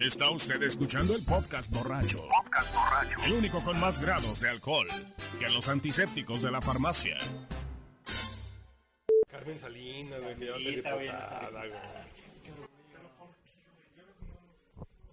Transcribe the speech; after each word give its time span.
Está 0.00 0.30
usted 0.30 0.62
escuchando 0.62 1.14
el 1.14 1.22
podcast 1.26 1.70
borracho. 1.74 2.26
El 3.26 3.34
único 3.34 3.62
con 3.62 3.78
más 3.78 4.00
grados 4.00 4.40
de 4.40 4.48
alcohol 4.48 4.88
que 5.38 5.46
los 5.50 5.68
antisépticos 5.68 6.40
de 6.40 6.50
la 6.50 6.62
farmacia. 6.62 7.18
Carmen 9.30 9.58
Salinas, 9.60 10.22
güey, 10.22 10.36
que 10.36 10.46
ya 10.46 10.52
va 10.52 10.56
a 10.56 10.60
ser 10.60 10.68
Ahorita, 10.68 10.94
güey, 10.94 11.06
ya 11.06 11.12
diputada, 11.12 11.46
está 11.46 11.66
güey. 11.66 11.80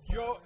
Yo, 0.10 0.42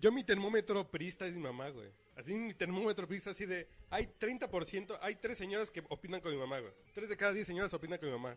yo 0.00 0.10
mi 0.12 0.24
termómetro 0.24 0.90
prista 0.90 1.26
es 1.26 1.34
mi 1.36 1.42
mamá, 1.42 1.68
güey. 1.68 1.90
Así 2.16 2.32
mi 2.32 2.54
termómetro 2.54 3.06
prista 3.06 3.32
así 3.32 3.44
de, 3.44 3.68
hay 3.90 4.06
30%, 4.18 4.98
hay 5.02 5.16
tres 5.16 5.36
señoras 5.36 5.70
que 5.70 5.84
opinan 5.90 6.22
con 6.22 6.32
mi 6.32 6.38
mamá, 6.38 6.58
güey. 6.60 6.72
Tres 6.94 7.10
de 7.10 7.18
cada 7.18 7.34
diez 7.34 7.46
señoras 7.46 7.74
opinan 7.74 7.98
con 7.98 8.08
mi 8.08 8.14
mamá. 8.14 8.34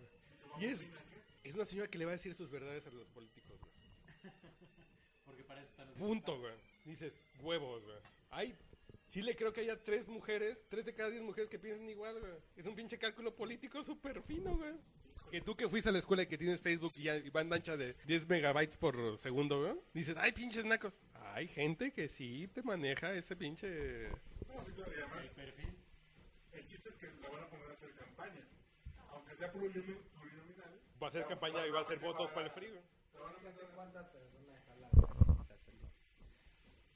Y 0.60 0.66
es, 0.66 0.86
es 1.42 1.56
una 1.56 1.64
señora 1.64 1.90
que 1.90 1.98
le 1.98 2.04
va 2.04 2.12
a 2.12 2.16
decir 2.16 2.36
sus 2.36 2.52
verdades 2.52 2.86
a 2.86 2.90
los 2.90 3.08
políticos, 3.08 3.58
güey. 3.60 3.72
Porque 5.26 5.44
para 5.44 5.62
eso 5.62 5.70
están 5.70 5.81
los 5.81 5.81
Punto, 5.98 6.40
güey. 6.40 6.54
Dices, 6.86 7.14
huevos, 7.42 7.84
güey. 7.84 7.98
Hay, 8.32 8.56
sí 9.08 9.22
le 9.22 9.36
creo 9.36 9.54
que 9.54 9.62
haya 9.62 9.82
tres 9.82 10.08
mujeres, 10.08 10.66
tres 10.70 10.86
de 10.86 10.94
cada 10.94 11.10
diez 11.10 11.22
mujeres 11.22 11.50
que 11.50 11.60
piensan 11.60 11.90
igual, 11.90 12.20
güey. 12.20 12.34
Es 12.56 12.66
un 12.66 12.76
pinche 12.76 12.98
cálculo 12.98 13.36
político 13.36 13.84
súper 13.84 14.22
fino, 14.24 14.56
güey. 14.56 14.74
Que 15.30 15.42
tú 15.42 15.56
que 15.56 15.70
fuiste 15.70 15.90
a 15.90 15.92
la 15.94 16.00
escuela 16.00 16.24
y 16.24 16.28
que 16.28 16.38
tienes 16.38 16.60
Facebook 16.60 16.92
y 16.98 17.04
ya 17.04 17.16
y 17.16 17.30
banda 17.30 17.56
ancha 17.56 17.78
de 17.78 17.96
10 18.06 18.28
megabytes 18.28 18.78
por 18.78 19.18
segundo, 19.18 19.62
güey. 19.62 19.80
Dices, 19.94 20.16
ay, 20.18 20.34
pinches 20.34 20.66
nacos. 20.66 20.94
Hay 21.34 21.48
gente 21.48 21.92
que 21.92 22.10
sí 22.10 22.50
te 22.54 22.62
maneja 22.64 23.14
ese 23.14 23.36
pinche... 23.38 24.10
perfil. 25.30 25.74
El 26.52 26.66
chiste 26.66 26.90
es 26.90 26.96
que 26.96 27.08
la 27.22 27.30
van 27.30 27.44
a 27.44 27.48
poner 27.48 27.70
a 27.70 27.74
hacer 27.74 27.94
campaña. 27.94 28.46
Aunque 29.12 29.36
sea 29.38 29.52
plurinominal, 29.52 30.82
Va 31.02 31.08
a 31.08 31.10
hacer 31.10 31.26
campaña 31.26 31.66
y 31.66 31.72
va 31.72 31.80
a 31.80 31.84
hacer 31.84 32.00
votos 32.00 32.30
para 32.32 32.48
el 32.48 32.52
frío. 32.52 32.80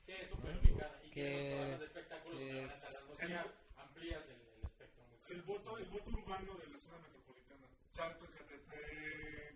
Sí, 0.05 0.11
es 0.13 0.29
súper 0.29 0.57
ubicada. 0.57 0.99
Y 1.03 1.09
que 1.09 1.13
Que- 1.15 1.31
los 1.31 1.41
programas 1.45 1.79
de 1.79 1.85
espectáculos 1.85 2.39
que- 2.39 2.45
te 2.45 2.61
van 2.61 2.69
a 2.69 2.73
estar 2.75 2.93
dando. 2.93 3.13
O 3.13 3.15
sea, 3.17 3.27
ya 3.27 3.45
amplías 3.77 4.23
el, 4.25 4.41
el 4.57 4.63
espectro 4.63 5.03
el 5.29 5.41
voto, 5.41 5.77
el 5.77 5.85
voto 5.85 6.09
urbano 6.11 6.53
de 6.55 6.67
la 6.67 6.77
zona 6.77 6.97
metropolitana. 6.99 7.67
Chalco, 7.93 8.25
Catepec, 8.27 9.54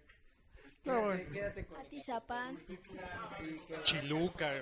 Quédate, 0.89 1.27
quédate 1.31 1.65
con 1.65 1.81
Atizapán, 1.81 2.57
sí, 3.37 3.61
Chiluca. 3.83 4.53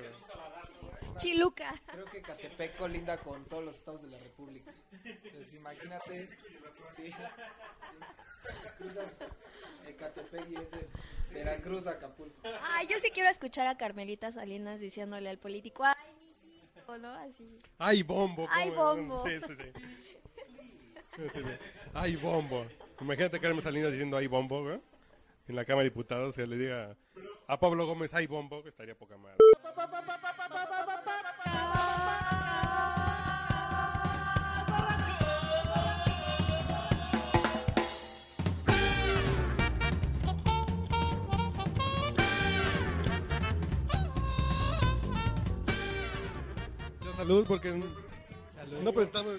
Chiluca. 1.18 1.82
creo 1.92 2.06
que 2.06 2.22
Catepec 2.22 2.76
colinda 2.78 3.18
con 3.18 3.46
todos 3.46 3.64
los 3.64 3.76
estados 3.78 4.02
de 4.04 4.10
la 4.10 4.20
República. 4.20 4.72
Entonces 5.04 5.54
imagínate, 5.54 6.30
sí, 6.90 7.12
cruzas 8.78 9.14
Ecatepec 9.88 10.50
y 10.50 10.56
ese 10.56 10.88
Veracruz, 11.34 11.88
Acapulco. 11.88 12.42
Ay, 12.62 12.88
yo 12.88 12.98
sí 13.00 13.10
quiero 13.14 13.30
escuchar 13.30 13.68
a 13.68 13.78
Carmelita 13.78 14.32
Salinas 14.32 14.80
diciéndole 14.80 15.30
al 15.30 15.38
político, 15.38 15.84
ay, 15.84 15.96
mijito", 16.44 16.98
¿no? 16.98 17.14
Así. 17.14 17.58
Ay, 17.78 18.04
bombo. 18.04 18.48
Ay, 18.52 18.70
bombo. 18.72 19.26
Sí, 19.28 19.40
sí, 19.46 19.54
sí. 19.56 21.32
Ay, 21.94 22.16
bombo. 22.16 22.66
Imagínate 23.02 23.38
a 23.38 23.40
Carmen 23.40 23.64
Salinas 23.64 23.92
diciendo 23.92 24.18
ay, 24.18 24.28
bombo, 24.28 24.64
güey. 24.64 24.80
En 25.48 25.56
la 25.56 25.66
Cámara 25.66 25.84
de 25.84 25.90
Diputados 25.90 26.36
que 26.36 26.46
le 26.46 26.58
diga 26.58 26.98
a 27.48 27.60
Pablo 27.60 27.86
Gómez 27.86 28.14
ay, 28.14 28.28
bombo, 28.28 28.62
que 28.64 28.70
estaría 28.70 28.96
poca 28.98 29.18
madre. 29.18 29.38
Ya, 47.04 47.14
salud, 47.16 47.46
porque 47.48 47.70
Salud. 48.48 48.82
no 48.84 48.94
presentamos. 48.94 49.36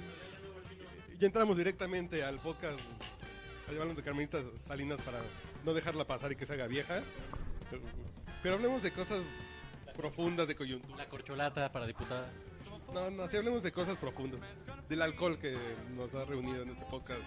Ya 1.18 1.26
entramos 1.26 1.56
directamente 1.56 2.22
al 2.22 2.38
podcast. 2.38 2.78
Hablando 3.68 3.94
de 3.94 4.02
Carmenitas 4.02 4.44
Salinas 4.66 4.98
para 5.02 5.18
no 5.64 5.74
dejarla 5.74 6.06
pasar 6.06 6.32
y 6.32 6.36
que 6.36 6.46
se 6.46 6.52
haga 6.54 6.66
vieja. 6.66 7.00
Pero, 8.42 8.56
hablemos 8.56 8.82
de 8.82 8.90
cosas 8.92 9.22
profundas 9.96 10.48
de 10.48 10.54
coyuntura. 10.54 10.96
La 10.96 11.08
corcholata 11.08 11.70
para 11.72 11.86
diputada. 11.86 12.30
No, 12.92 13.10
no, 13.10 13.28
sí 13.28 13.36
hablemos 13.36 13.62
de 13.62 13.72
cosas 13.72 13.98
profundas. 13.98 14.40
Del 14.88 15.02
alcohol 15.02 15.38
que 15.38 15.56
nos 15.94 16.14
ha 16.14 16.24
reunido 16.24 16.62
en 16.62 16.70
este 16.70 16.84
podcast 16.86 17.20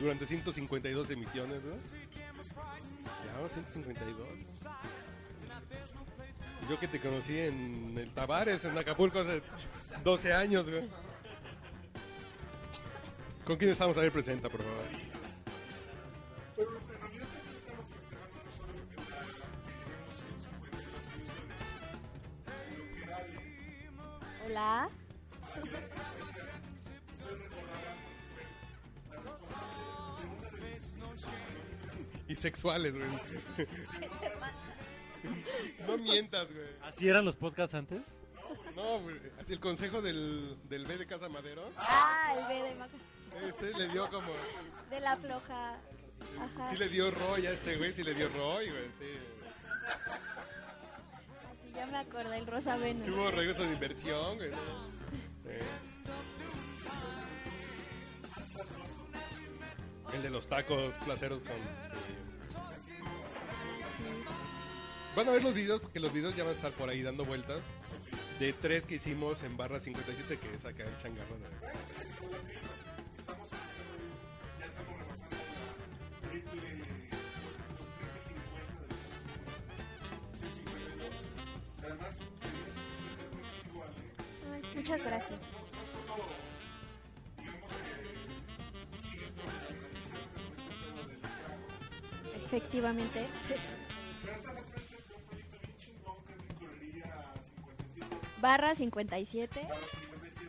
durante 0.00 0.26
152 0.26 1.10
emisiones, 1.10 1.62
¿no? 1.62 1.74
Ya, 1.74 3.48
152. 3.52 4.28
Yo 6.70 6.80
que 6.80 6.88
te 6.88 6.98
conocí 6.98 7.38
en 7.38 7.98
el 7.98 8.10
Tavares, 8.14 8.64
en 8.64 8.78
Acapulco, 8.78 9.18
hace 9.18 9.42
12 10.02 10.32
años, 10.32 10.68
güey. 10.68 10.88
¿Con 13.44 13.58
quién 13.58 13.70
estamos 13.70 13.96
a 13.98 14.00
ver? 14.00 14.10
Presenta, 14.10 14.48
por 14.48 14.62
favor. 14.62 14.84
Hola. 24.54 24.88
Y 32.28 32.34
sexuales, 32.34 32.94
güey. 32.94 33.06
No 35.86 35.98
mientas, 35.98 36.46
güey. 36.52 36.66
¿Así 36.82 37.08
eran 37.08 37.24
los 37.24 37.36
podcasts 37.36 37.74
antes? 37.74 38.00
No, 38.74 39.00
güey. 39.00 39.16
Así 39.40 39.52
el 39.52 39.60
consejo 39.60 40.02
del, 40.02 40.56
del 40.68 40.86
B 40.86 40.96
de 40.96 41.06
Casa 41.06 41.28
Madero. 41.28 41.70
Ah, 41.76 42.34
el 42.38 42.46
B 42.48 42.68
de, 42.68 42.74
Maca- 42.76 43.46
Ese 43.48 43.72
le 43.78 43.88
dio 43.88 44.08
como. 44.10 44.32
de 44.90 45.00
la 45.00 45.16
floja. 45.16 45.76
Ajá. 46.40 46.68
Sí 46.68 46.76
le 46.76 46.88
dio 46.88 47.10
Roy 47.10 47.46
a 47.46 47.52
este 47.52 47.76
güey, 47.76 47.92
sí 47.92 48.02
le 48.02 48.14
dio 48.14 48.28
Roy, 48.30 48.70
güey, 48.70 48.84
sí. 48.98 49.18
Ya 51.74 51.86
me 51.86 51.98
acordé, 51.98 52.38
el 52.38 52.46
Rosa 52.46 52.76
Venus. 52.76 53.04
Sí 53.04 53.10
hubo 53.10 53.30
regreso 53.30 53.64
de 53.64 53.72
inversión. 53.72 54.38
Eh. 54.40 54.52
El 60.14 60.22
de 60.22 60.30
los 60.30 60.46
tacos 60.46 60.94
placeros 61.04 61.42
con... 61.42 61.56
Van 65.16 65.28
a 65.28 65.32
ver 65.32 65.42
los 65.42 65.54
videos, 65.54 65.80
porque 65.80 66.00
los 66.00 66.12
videos 66.12 66.36
ya 66.36 66.44
van 66.44 66.52
a 66.52 66.56
estar 66.56 66.72
por 66.72 66.88
ahí 66.88 67.02
dando 67.02 67.24
vueltas. 67.24 67.60
De 68.38 68.52
tres 68.52 68.86
que 68.86 68.96
hicimos 68.96 69.42
en 69.42 69.56
barra 69.56 69.80
57, 69.80 70.38
que 70.38 70.54
es 70.54 70.64
acá 70.64 70.84
el 70.84 70.96
changarro 70.98 71.36
de... 71.38 72.93
mi 92.92 93.02
correría 96.58 97.32
57, 97.94 98.40
Barra 98.40 98.74
57. 98.74 99.60
barra 99.60 99.74
57, 99.80 100.48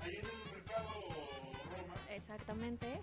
ahí 0.00 0.16
en 0.16 0.26
el 0.26 0.54
mercado 0.54 0.90
Roma, 0.90 1.56
Exactamente. 2.14 3.00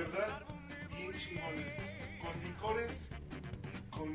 verdad, 0.04 0.42
bien 0.96 1.13
chingones. 1.18 1.74
Con 2.22 2.44
licores, 2.44 3.10
con, 3.90 4.13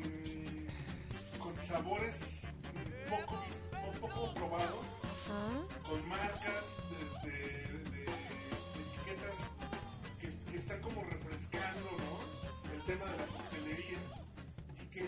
con 1.39 1.65
sabores 1.65 2.17
poco, 3.09 3.43
poco 3.99 4.33
probados, 4.35 4.85
con 5.87 6.07
marcas 6.07 6.63
de, 7.23 7.29
de- 7.29 7.39
de- 7.39 7.89
de 7.89 8.05
etiquetas 8.05 9.49
que, 10.21 10.51
que 10.51 10.57
están 10.57 10.81
como 10.81 11.03
refrescando, 11.03 11.89
¿no? 11.97 12.73
El 12.73 12.81
tema 12.83 13.05
de 13.11 13.17
la 13.17 13.25
coctelería 13.25 13.97
y 14.81 14.85
que 14.93 15.01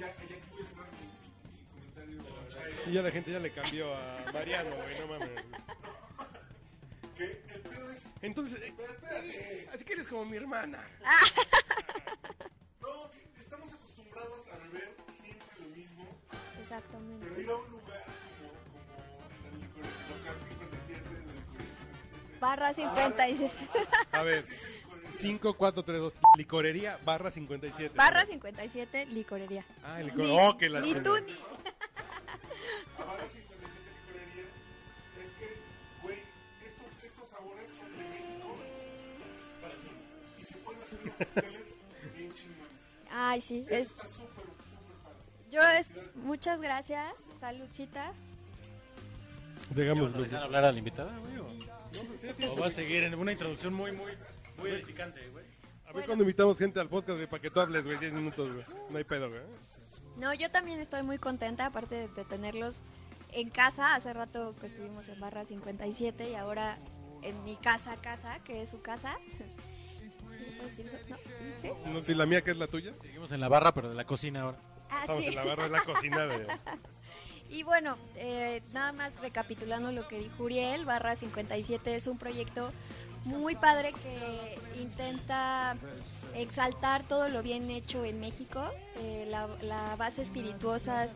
ya, 0.00 0.06
ya 0.06 0.36
a 0.36 0.66
cerrar 0.66 0.88
mi, 0.98 1.06
mi- 1.06 2.16
mi 2.16 2.18
comentario. 2.18 2.50
Chairo, 2.52 2.90
Y 2.90 2.92
ya 2.92 3.02
la 3.02 3.10
gente 3.12 3.30
ya 3.32 3.38
le 3.38 3.50
cambió 3.52 3.94
a 3.94 4.32
Mariano, 4.32 4.70
güey, 4.74 4.98
no 5.00 5.06
mames. 5.06 5.30
Que 7.16 7.40
entonces. 7.94 8.12
Entonces. 8.22 8.74
Pero. 9.00 9.70
Así 9.72 9.84
que 9.84 9.92
eres 9.92 10.06
como 10.06 10.24
mi 10.24 10.36
hermana. 10.36 10.82
no, 12.80 13.10
estamos 13.40 13.72
acostumbrados 13.72 14.46
a 14.48 14.56
beber 14.58 14.94
siempre 15.16 15.46
lo 15.60 15.66
mismo. 15.76 16.06
Exactamente. 16.60 17.26
Pero 17.26 17.40
ir 17.40 17.50
a 17.50 17.56
un 17.56 17.70
lugar 17.70 18.04
como, 18.38 18.52
como 19.72 19.84
el 19.84 19.90
local 20.10 20.36
57, 20.48 21.00
en 21.08 21.30
el 21.30 21.36
57. 21.36 22.38
Barra 22.40 22.68
ah, 22.68 22.74
57. 22.74 23.52
A 24.12 24.22
ver. 24.22 24.44
5432, 25.10 26.14
licorería 26.36 26.98
barra 27.04 27.30
57. 27.30 27.94
Barra 27.96 28.26
57, 28.26 29.06
licorería. 29.06 29.64
Ah, 29.84 30.00
licorería. 30.00 30.34
Oh, 30.34 30.58
que 30.58 30.68
la 30.68 30.84
Y 30.84 30.94
tú 30.94 31.16
ni. 31.24 31.32
Sí. 43.44 43.64
es- 43.70 43.86
Está 43.86 44.02
súper, 44.08 44.44
súper 44.44 44.96
padre. 45.02 45.50
yo 45.50 45.62
es... 45.62 45.90
Muchas 46.16 46.60
gracias. 46.60 47.12
Saludcita. 47.40 48.12
Digamos, 49.74 50.12
¿Vamos 50.12 50.26
a 50.26 50.28
dejar 50.28 50.42
hablar 50.44 50.64
a 50.64 50.72
la 50.72 50.78
invitada, 50.78 51.16
güey? 51.18 51.38
¿O, 51.38 52.52
o 52.52 52.56
va 52.60 52.66
a 52.66 52.70
seguir 52.70 53.02
en 53.04 53.14
una 53.14 53.32
introducción 53.32 53.72
muy, 53.74 53.92
muy, 53.92 54.12
muy 54.58 54.70
edificante, 54.70 55.20
güey? 55.30 55.44
a 55.86 55.92
ver 55.92 56.06
cuando 56.06 56.24
invitamos 56.24 56.58
gente 56.58 56.80
al 56.80 56.88
podcast, 56.88 57.16
güey, 57.18 57.28
para 57.28 57.40
que 57.40 57.50
tú 57.50 57.60
hables, 57.60 57.84
güey, 57.84 57.96
10 57.98 58.12
minutos, 58.14 58.52
güey. 58.52 58.64
No 58.90 58.98
hay 58.98 59.04
pedo, 59.04 59.28
güey. 59.28 59.40
No, 60.16 60.34
yo 60.34 60.50
también 60.50 60.80
estoy 60.80 61.02
muy 61.02 61.18
contenta, 61.18 61.66
aparte 61.66 61.94
de, 61.94 62.08
de 62.08 62.24
tenerlos 62.24 62.82
en 63.32 63.48
casa. 63.50 63.94
Hace 63.94 64.12
rato 64.12 64.54
que 64.60 64.66
estuvimos 64.66 65.08
en 65.08 65.20
Barra 65.20 65.44
57 65.44 66.30
y 66.30 66.34
ahora 66.34 66.78
en 67.22 67.42
mi 67.44 67.56
casa, 67.56 67.96
casa, 68.00 68.38
que 68.44 68.62
es 68.62 68.70
su 68.70 68.80
casa. 68.82 69.16
¿Sí 70.54 70.58
puedo 70.58 70.68
decir 70.68 70.86
eso? 70.86 70.98
¿No? 71.08 71.16
¿Sí? 71.16 71.22
¿Sí? 71.62 71.68
No, 71.86 72.04
si 72.04 72.14
la 72.14 72.26
mía 72.26 72.42
que 72.42 72.50
es 72.52 72.56
la 72.56 72.66
tuya. 72.66 72.92
Seguimos 73.02 73.32
en 73.32 73.40
la 73.40 73.48
barra, 73.48 73.74
pero 73.74 73.88
de 73.88 73.94
la 73.94 74.04
cocina 74.04 74.42
ahora. 74.42 74.58
Ah, 74.90 75.00
Estamos 75.00 75.22
sí. 75.22 75.28
en 75.28 75.34
la 75.34 75.44
barra 75.44 75.64
de 75.64 75.70
la 75.70 75.82
cocina 75.82 76.26
de... 76.26 76.46
Y 77.50 77.62
bueno, 77.62 77.96
eh, 78.16 78.62
nada 78.72 78.92
más 78.92 79.12
recapitulando 79.20 79.92
lo 79.92 80.08
que 80.08 80.18
dijo 80.18 80.42
Uriel, 80.42 80.86
Barra 80.86 81.14
57 81.14 81.94
es 81.94 82.06
un 82.06 82.18
proyecto 82.18 82.72
muy 83.24 83.54
padre 83.54 83.92
que 83.92 84.80
intenta 84.80 85.76
exaltar 86.34 87.02
todo 87.04 87.28
lo 87.28 87.42
bien 87.42 87.70
hecho 87.70 88.04
en 88.04 88.18
México. 88.18 88.62
Eh, 88.96 89.26
la, 89.28 89.46
la 89.62 89.94
base 89.96 90.22
espirituosa 90.22 91.04
es 91.04 91.14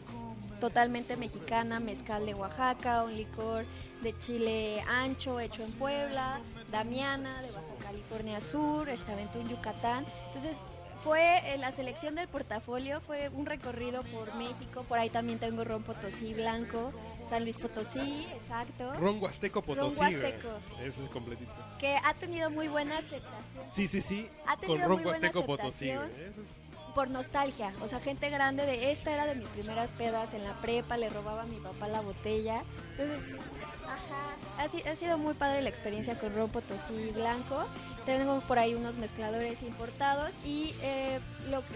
totalmente 0.61 1.17
mexicana, 1.17 1.81
mezcal 1.81 2.27
de 2.27 2.35
Oaxaca, 2.35 3.05
un 3.05 3.17
licor 3.17 3.65
de 4.03 4.17
chile 4.19 4.81
ancho 4.87 5.41
hecho 5.41 5.63
en 5.63 5.73
Puebla, 5.73 6.41
Damiana 6.71 7.43
de 7.43 7.51
Baja 7.51 7.78
California 7.89 8.39
Sur, 8.41 8.89
Estamentún, 8.91 9.49
Yucatán. 9.49 10.05
Entonces 10.27 10.59
fue 11.03 11.39
eh, 11.55 11.59
la 11.59 11.73
selección 11.73 12.17
del 12.17 12.29
portafolio, 12.29 13.01
fue 13.01 13.29
un 13.31 13.47
recorrido 13.47 14.03
por 14.03 14.35
México, 14.35 14.85
por 14.89 14.99
ahí 14.99 15.09
también 15.09 15.39
tengo 15.39 15.65
Ron 15.65 15.83
Potosí 15.83 16.35
Blanco, 16.35 16.93
San 17.31 17.45
Luis 17.45 17.57
Potosí, 17.57 18.27
exacto, 18.35 18.93
Ron 18.95 19.23
Huasteco 19.23 19.63
Potosí, 19.63 19.97
Ron. 20.01 20.15
Huasteco. 20.15 20.49
Ese 20.83 21.05
es 21.05 21.09
completito. 21.11 21.53
que 21.79 21.97
ha 22.05 22.13
tenido 22.15 22.51
muy 22.51 22.69
buena 22.69 22.99
aceptación 22.99 23.33
Sí, 23.67 23.87
sí, 23.89 24.03
sí. 24.03 24.29
Ha 24.47 24.57
Con 24.57 24.61
tenido 24.61 24.89
Ron 24.89 24.97
muy 24.97 25.05
buena 25.05 25.19
Huasteco 25.29 25.47
Potosí, 25.47 25.87
güey. 25.95 25.97
Eso 25.97 26.41
es- 26.43 26.59
por 26.95 27.11
nostalgia, 27.11 27.73
o 27.81 27.87
sea, 27.87 28.01
gente 28.01 28.29
grande 28.29 28.67
de 28.67 28.91
esta 28.91 29.13
era 29.13 29.25
de 29.25 29.37
mis 29.37 29.47
primeras 29.51 29.93
pedas 29.93 30.35
en 30.35 30.43
la 30.43 30.55
prepa, 30.55 30.97
le 30.97 31.09
robaba 31.09 31.43
a 31.43 31.47
mi 31.47 31.59
papá 31.61 31.87
la 31.87 32.01
botella. 32.01 32.63
Entonces, 32.91 33.23
ha, 34.59 34.69
si- 34.69 34.83
ha 34.83 34.97
sido 34.97 35.19
muy 35.19 35.35
padre 35.35 35.63
la 35.63 35.69
experiencia 35.69 36.19
con 36.19 36.35
Ron 36.35 36.51
Potosí 36.51 37.11
Blanco. 37.15 37.65
Tengo 38.07 38.41
por 38.41 38.59
ahí 38.59 38.75
unos 38.75 38.95
mezcladores 38.97 39.63
importados 39.63 40.31
y 40.45 40.75
eh, 40.83 41.21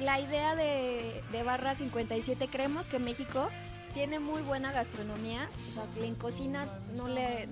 la 0.01 0.21
idea 0.21 0.55
de, 0.57 1.23
Barra 1.45 1.75
57, 1.75 2.49
creemos 2.49 2.89
que 2.89 2.99
México 2.99 3.49
tiene 3.95 4.19
muy 4.21 4.41
buena 4.43 4.73
gastronomía, 4.73 5.47
o 5.71 5.75
sea, 5.75 6.05
en 6.07 6.15
cocina 6.15 6.67
no 6.95 7.09
le, 7.09 7.47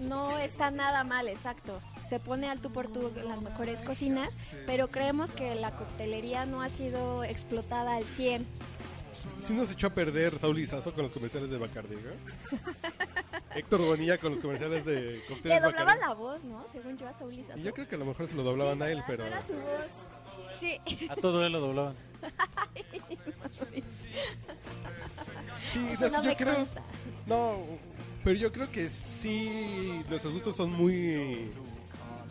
no, 0.00 0.38
está 0.38 0.70
nada 0.70 1.04
mal, 1.04 1.28
exacto. 1.28 1.80
Se 2.08 2.20
pone 2.20 2.48
al 2.48 2.60
tú 2.60 2.72
por 2.72 2.88
tú 2.88 3.12
las 3.24 3.40
mejores 3.42 3.82
cocinas, 3.82 4.38
pero 4.66 4.88
creemos 4.88 5.32
que 5.32 5.54
la 5.56 5.72
coctelería 5.72 6.46
no 6.46 6.62
ha 6.62 6.68
sido 6.68 7.24
explotada 7.24 7.96
al 7.96 8.04
100. 8.04 8.46
Sí 9.40 9.52
nos 9.54 9.70
echó 9.70 9.86
a 9.88 9.90
perder 9.90 10.38
Saúl 10.38 10.58
Izazo 10.58 10.92
con 10.92 11.04
los 11.04 11.12
comerciales 11.12 11.50
de 11.50 11.58
Bacardi. 11.58 11.96
Héctor 13.54 13.80
Bonilla 13.80 14.18
con 14.18 14.32
los 14.32 14.40
comerciales 14.40 14.84
de 14.84 15.20
Le 15.44 15.60
doblaban 15.60 15.72
Bacardi. 15.86 16.00
la 16.00 16.14
voz, 16.14 16.44
¿no? 16.44 16.64
Según 16.72 16.98
yo 16.98 17.08
a 17.08 17.12
Saúl 17.12 17.32
Izazo. 17.32 17.58
Yo 17.58 17.72
creo 17.72 17.88
que 17.88 17.94
a 17.94 17.98
lo 17.98 18.04
mejor 18.04 18.28
se 18.28 18.34
lo 18.34 18.42
doblaban 18.42 18.82
a 18.82 18.90
él, 18.90 19.02
pero... 19.06 19.24
Era 19.26 19.44
su 19.46 19.54
voz. 19.54 19.90
Sí. 20.60 21.08
A 21.08 21.16
todo 21.16 21.44
él 21.44 21.52
lo 21.52 21.60
doblaban. 21.60 21.94
Sí, 25.72 25.86
Eso 25.92 26.08
no 26.10 26.22
yo 26.22 26.28
me 26.30 26.36
creo... 26.36 26.54
consta. 26.54 26.82
No, 27.26 27.56
pero 28.24 28.36
yo 28.38 28.52
creo 28.52 28.70
que 28.70 28.88
sí, 28.88 30.02
nuestros 30.08 30.32
gustos 30.32 30.56
son 30.56 30.72
muy, 30.72 31.50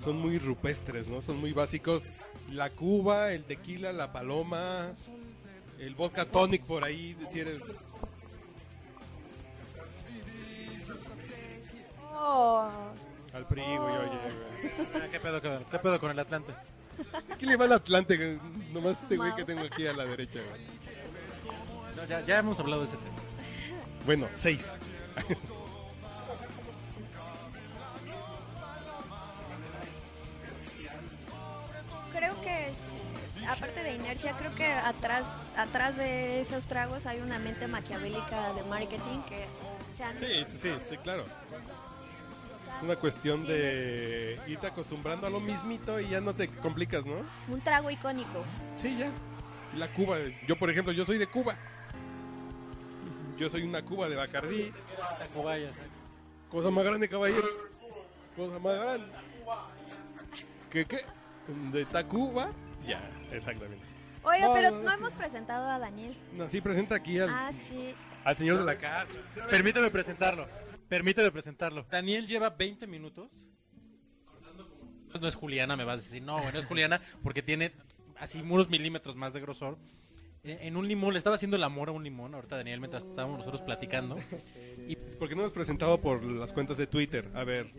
son 0.02 0.18
muy 0.20 0.38
rupestres, 0.40 1.08
¿no? 1.08 1.22
Son 1.22 1.38
muy 1.40 1.52
básicos. 1.54 2.04
La 2.52 2.70
cuba, 2.70 3.34
el 3.34 3.44
tequila, 3.44 3.92
la 3.92 4.12
paloma, 4.14 4.94
el 5.80 5.96
vodka 5.96 6.26
tonic 6.26 6.64
por 6.64 6.84
ahí, 6.84 7.16
si 7.32 7.40
eres... 7.40 7.62
Oh. 12.14 12.70
Al 13.34 13.46
PRI, 13.48 13.62
güey, 13.62 13.78
oye, 13.78 14.08
güey. 14.08 14.88
Ah, 14.96 15.08
¿Qué 15.12 15.20
pedo, 15.20 15.42
qué 15.42 15.50
pedo? 15.50 15.66
¿Qué 15.70 15.80
pedo 15.80 16.00
con 16.00 16.12
el 16.12 16.20
Atlante? 16.20 16.54
¿Quién 17.38 17.52
le 17.52 17.58
va 17.58 17.66
al 17.66 17.74
Atlante? 17.74 18.40
Nomás 18.72 19.04
este 19.04 19.18
güey 19.18 19.36
que 19.36 19.44
tengo 19.44 19.62
aquí 19.62 19.86
a 19.86 19.94
la 19.94 20.06
derecha, 20.06 20.40
güey. 20.50 20.62
No, 21.96 22.06
ya, 22.06 22.26
ya 22.26 22.40
hemos 22.40 22.60
hablado 22.60 22.82
de 22.82 22.88
ese 22.88 22.98
tema. 22.98 23.16
Bueno, 24.06 24.28
seis. 24.36 24.72
aparte 33.48 33.84
de 33.84 33.94
inercia, 33.94 34.34
creo 34.34 34.54
que 34.56 34.66
atrás 34.66 35.26
atrás 35.58 35.98
de 35.98 36.42
esos 36.42 36.64
tragos 36.66 37.06
hay 37.06 37.22
una 37.22 37.40
mente 37.40 37.68
maquiavélica 37.68 38.54
de 38.54 38.64
marketing 38.64 39.22
que 39.28 39.46
se 39.96 40.04
han 40.04 40.18
Sí, 40.18 40.26
sí, 40.48 40.58
sí, 40.58 40.72
sí, 40.90 40.98
claro. 40.98 41.26
Es 42.78 42.84
una 42.84 42.98
cuestión 42.98 43.46
de 43.46 44.40
irte 44.48 44.68
acostumbrando 44.68 45.28
a 45.28 45.30
lo 45.30 45.40
mismito 45.40 46.00
y 46.00 46.10
ya 46.10 46.20
no 46.20 46.34
te 46.34 46.50
complicas, 46.50 47.06
¿no? 47.06 47.16
un 47.48 47.62
trago 47.62 47.90
icónico. 47.90 48.44
Sí, 48.82 48.98
ya. 48.98 49.10
Sí, 49.72 49.78
la 49.78 49.92
Cuba. 49.94 50.18
Yo, 50.48 50.58
por 50.58 50.70
ejemplo, 50.70 50.92
yo 50.92 51.06
soy 51.06 51.18
de 51.18 51.28
Cuba. 51.28 51.56
Yo 53.38 53.50
soy 53.50 53.64
una 53.64 53.82
Cuba 53.82 54.10
de 54.10 54.16
Bacardí. 54.16 54.72
Cosa 56.50 56.70
más 56.70 56.84
grande, 56.84 57.08
caballero. 57.08 57.48
Cosa 58.36 58.60
más 58.60 58.76
grande. 58.78 59.08
¿Qué 60.70 60.86
qué? 60.86 61.06
De 61.72 61.86
Tacuba. 61.86 62.50
Ya, 62.88 63.02
exactamente. 63.32 63.84
Oiga, 64.24 64.48
No, 64.48 64.54
pero 64.54 64.72
no, 64.72 64.78
no 64.78 64.84
no. 64.84 64.94
hemos 64.94 65.14
presentado 65.14 65.70
a 65.70 65.80
Daniel. 65.80 66.16
No, 66.34 66.50
sí, 66.50 66.62
presenta 66.62 66.96
aquí 66.96 67.20
al, 67.20 67.30
Ah, 67.30 67.52
sí. 67.70 67.94
al 68.24 68.38
señor 68.38 68.58
de 68.60 68.66
la 68.66 68.78
casa. 68.78 69.14
Permíteme 69.50 69.90
presentarlo. 69.92 70.48
Permíteme 70.90 71.32
presentarlo. 71.32 71.86
Daniel 71.90 72.26
lleva 72.28 72.50
20 72.50 72.88
minutos 72.88 73.30
cortando 74.26 74.68
como... 74.70 75.20
No 75.20 75.28
es 75.28 75.36
Juliana, 75.36 75.76
me 75.76 75.84
vas 75.84 75.94
a 75.94 75.98
decir. 75.98 76.22
No, 76.24 76.38
güey, 76.40 76.52
no 76.54 76.60
es 76.60 76.66
Juliana 76.66 77.02
porque 77.24 77.42
tiene 77.42 77.72
así 78.20 78.40
unos 78.42 78.70
milímetros 78.70 79.16
más 79.16 79.34
de 79.34 79.42
grosor. 79.42 79.78
Eh, 80.44 80.60
En 80.62 80.78
un 80.78 80.88
limón, 80.88 81.14
le 81.14 81.18
estaba 81.20 81.36
haciendo 81.36 81.58
el 81.58 81.64
amor 81.64 81.90
a 81.90 81.92
un 81.92 82.04
limón 82.04 82.36
ahorita 82.36 82.58
Daniel 82.58 82.80
mientras 82.80 83.04
estábamos 83.04 83.40
nosotros 83.40 83.62
platicando. 83.64 84.16
Y 84.88 84.96
¿Por 84.96 85.28
qué 85.30 85.36
no 85.36 85.42
hemos 85.42 85.54
presentado 85.54 86.00
por 86.02 86.24
las 86.24 86.52
cuentas 86.54 86.78
de 86.78 86.86
Twitter? 86.88 87.30
A 87.34 87.44
ver. 87.44 87.72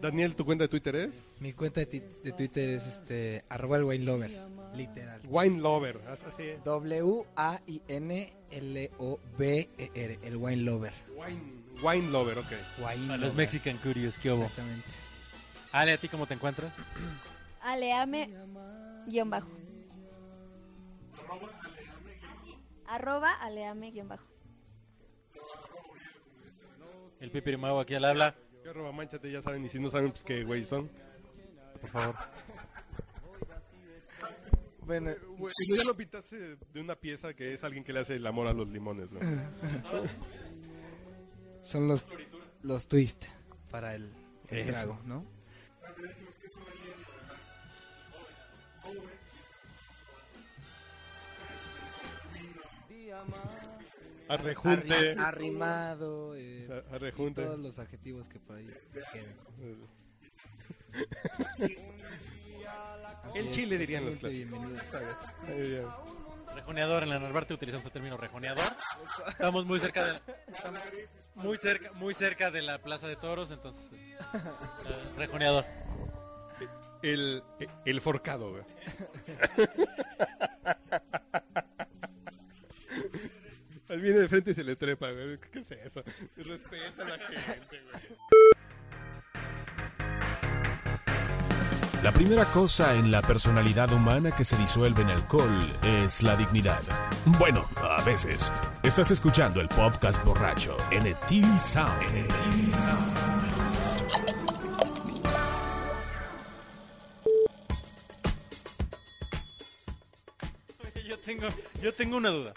Daniel, 0.00 0.34
¿tu 0.34 0.44
cuenta 0.46 0.64
de 0.64 0.68
Twitter 0.68 0.96
es? 0.96 1.36
Mi 1.40 1.52
cuenta 1.52 1.80
de, 1.80 2.00
Twitter 2.32 2.70
es 2.70 2.86
este 2.86 3.44
arroba 3.50 3.76
el 3.76 3.84
wine 3.84 4.04
lover, 4.04 4.30
literal. 4.74 5.20
Wine 5.28 5.60
Lover. 5.60 6.00
Así. 6.08 6.54
W 6.64 7.26
A 7.36 7.60
I 7.66 7.82
N 7.86 8.32
L 8.50 8.90
O 8.98 9.20
B 9.36 9.68
E 9.76 9.90
R, 9.94 10.18
el 10.22 10.36
wine 10.36 10.62
lover. 10.62 10.94
Wine, 11.14 11.64
wine 11.82 12.10
Lover, 12.10 12.38
ok. 12.38 12.46
Wine 12.78 13.12
a 13.12 13.16
los 13.16 13.20
lover. 13.20 13.34
Mexican 13.34 13.76
Curious, 13.78 14.16
¿qué 14.16 14.30
hubo? 14.30 14.44
Exactamente. 14.44 14.92
Ale, 15.72 15.92
¿a 15.92 15.98
ti 15.98 16.08
cómo 16.08 16.26
te 16.26 16.34
encuentras? 16.34 16.72
Aleame 17.60 18.30
guion 19.06 19.28
bajo. 19.28 19.50
Arroba 22.86 23.32
aleame 23.34 23.90
guion 23.90 24.08
bajo. 24.08 24.26
El 27.20 27.30
Pipirimao 27.30 27.78
aquí 27.80 27.94
al 27.94 28.04
habla. 28.06 28.34
Que 28.62 28.68
arroba 28.68 28.92
manchate, 28.92 29.30
ya 29.30 29.42
saben, 29.42 29.64
y 29.64 29.68
si 29.68 29.78
no 29.78 29.90
saben, 29.90 30.10
pues 30.10 30.22
qué 30.24 30.44
güey 30.44 30.64
son. 30.64 30.90
Por 31.80 31.90
favor. 31.90 32.16
Bueno, 34.82 35.12
Güey, 35.38 35.52
no, 35.68 35.76
ya 35.76 35.84
lo 35.84 35.96
pintaste 35.96 36.56
de 36.56 36.80
una 36.80 36.96
pieza 36.96 37.32
que 37.32 37.54
es 37.54 37.62
alguien 37.62 37.84
que 37.84 37.92
le 37.92 38.00
hace 38.00 38.16
el 38.16 38.26
amor 38.26 38.48
a 38.48 38.52
los 38.52 38.68
limones, 38.68 39.12
güey. 39.12 39.22
son 41.62 41.86
los, 41.86 42.08
los 42.62 42.88
twist 42.88 43.26
para 43.70 43.94
el, 43.94 44.10
el 44.48 44.66
trago, 44.66 44.98
¿no? 45.04 45.24
Arrejunte. 54.30 55.14
arri- 55.14 55.18
arrimado, 55.20 56.34
eh, 56.36 56.84
arrejunte. 56.92 57.42
todos 57.44 57.58
los 57.58 57.78
adjetivos 57.78 58.28
que 58.28 58.38
por 58.40 58.56
ahí 58.56 58.68
queden. 59.12 59.36
El 63.34 63.50
chile 63.50 63.76
dirían 63.78 64.04
los 64.06 64.16
clásicos. 64.16 64.58
Rejoneador, 66.54 67.02
en 67.04 67.10
la 67.10 67.18
Narvarte 67.20 67.54
utilizamos 67.54 67.86
el 67.86 67.92
término 67.92 68.16
rejoneador. 68.16 68.64
Estamos 69.28 69.64
muy 69.66 69.78
cerca 69.78 70.04
de 70.04 70.20
estamos 70.52 70.80
muy 71.36 71.56
cerca, 71.56 71.92
muy 71.92 72.12
cerca 72.12 72.50
de 72.50 72.60
la 72.62 72.78
Plaza 72.82 73.06
de 73.06 73.14
Toros, 73.16 73.50
entonces 73.52 73.88
eh, 73.92 74.18
rejoneador. 75.16 75.64
El, 77.02 77.42
el 77.86 78.00
forcado, 78.02 78.52
viene 84.00 84.18
de 84.18 84.28
frente 84.28 84.50
y 84.50 84.54
se 84.54 84.64
le 84.64 84.76
trepa, 84.76 85.10
güey. 85.10 85.38
¿Qué 85.52 85.60
es 85.60 85.70
eso? 85.70 86.02
Respeta 86.36 87.02
a 87.02 87.08
la 87.08 87.18
gente, 87.18 87.80
güey. 87.92 88.20
La 92.02 92.12
primera 92.12 92.46
cosa 92.46 92.94
en 92.94 93.10
la 93.10 93.20
personalidad 93.20 93.92
humana 93.92 94.30
que 94.30 94.42
se 94.42 94.56
disuelve 94.56 95.02
en 95.02 95.10
alcohol 95.10 95.60
es 95.84 96.22
la 96.22 96.34
dignidad. 96.34 96.80
Bueno, 97.38 97.68
a 97.76 98.02
veces. 98.02 98.50
Estás 98.82 99.10
escuchando 99.10 99.60
el 99.60 99.68
podcast 99.68 100.24
borracho 100.24 100.78
en 100.90 101.06
el 101.08 101.14
TV 101.28 101.46
Sound. 101.58 102.02
En 102.04 102.16
el 102.16 102.26
TV 102.28 102.70
Sound. 102.70 103.40
Oye, 110.84 111.04
Yo 111.06 111.18
tengo, 111.18 111.48
yo 111.82 111.92
tengo 111.92 112.16
una 112.16 112.30
duda. 112.30 112.54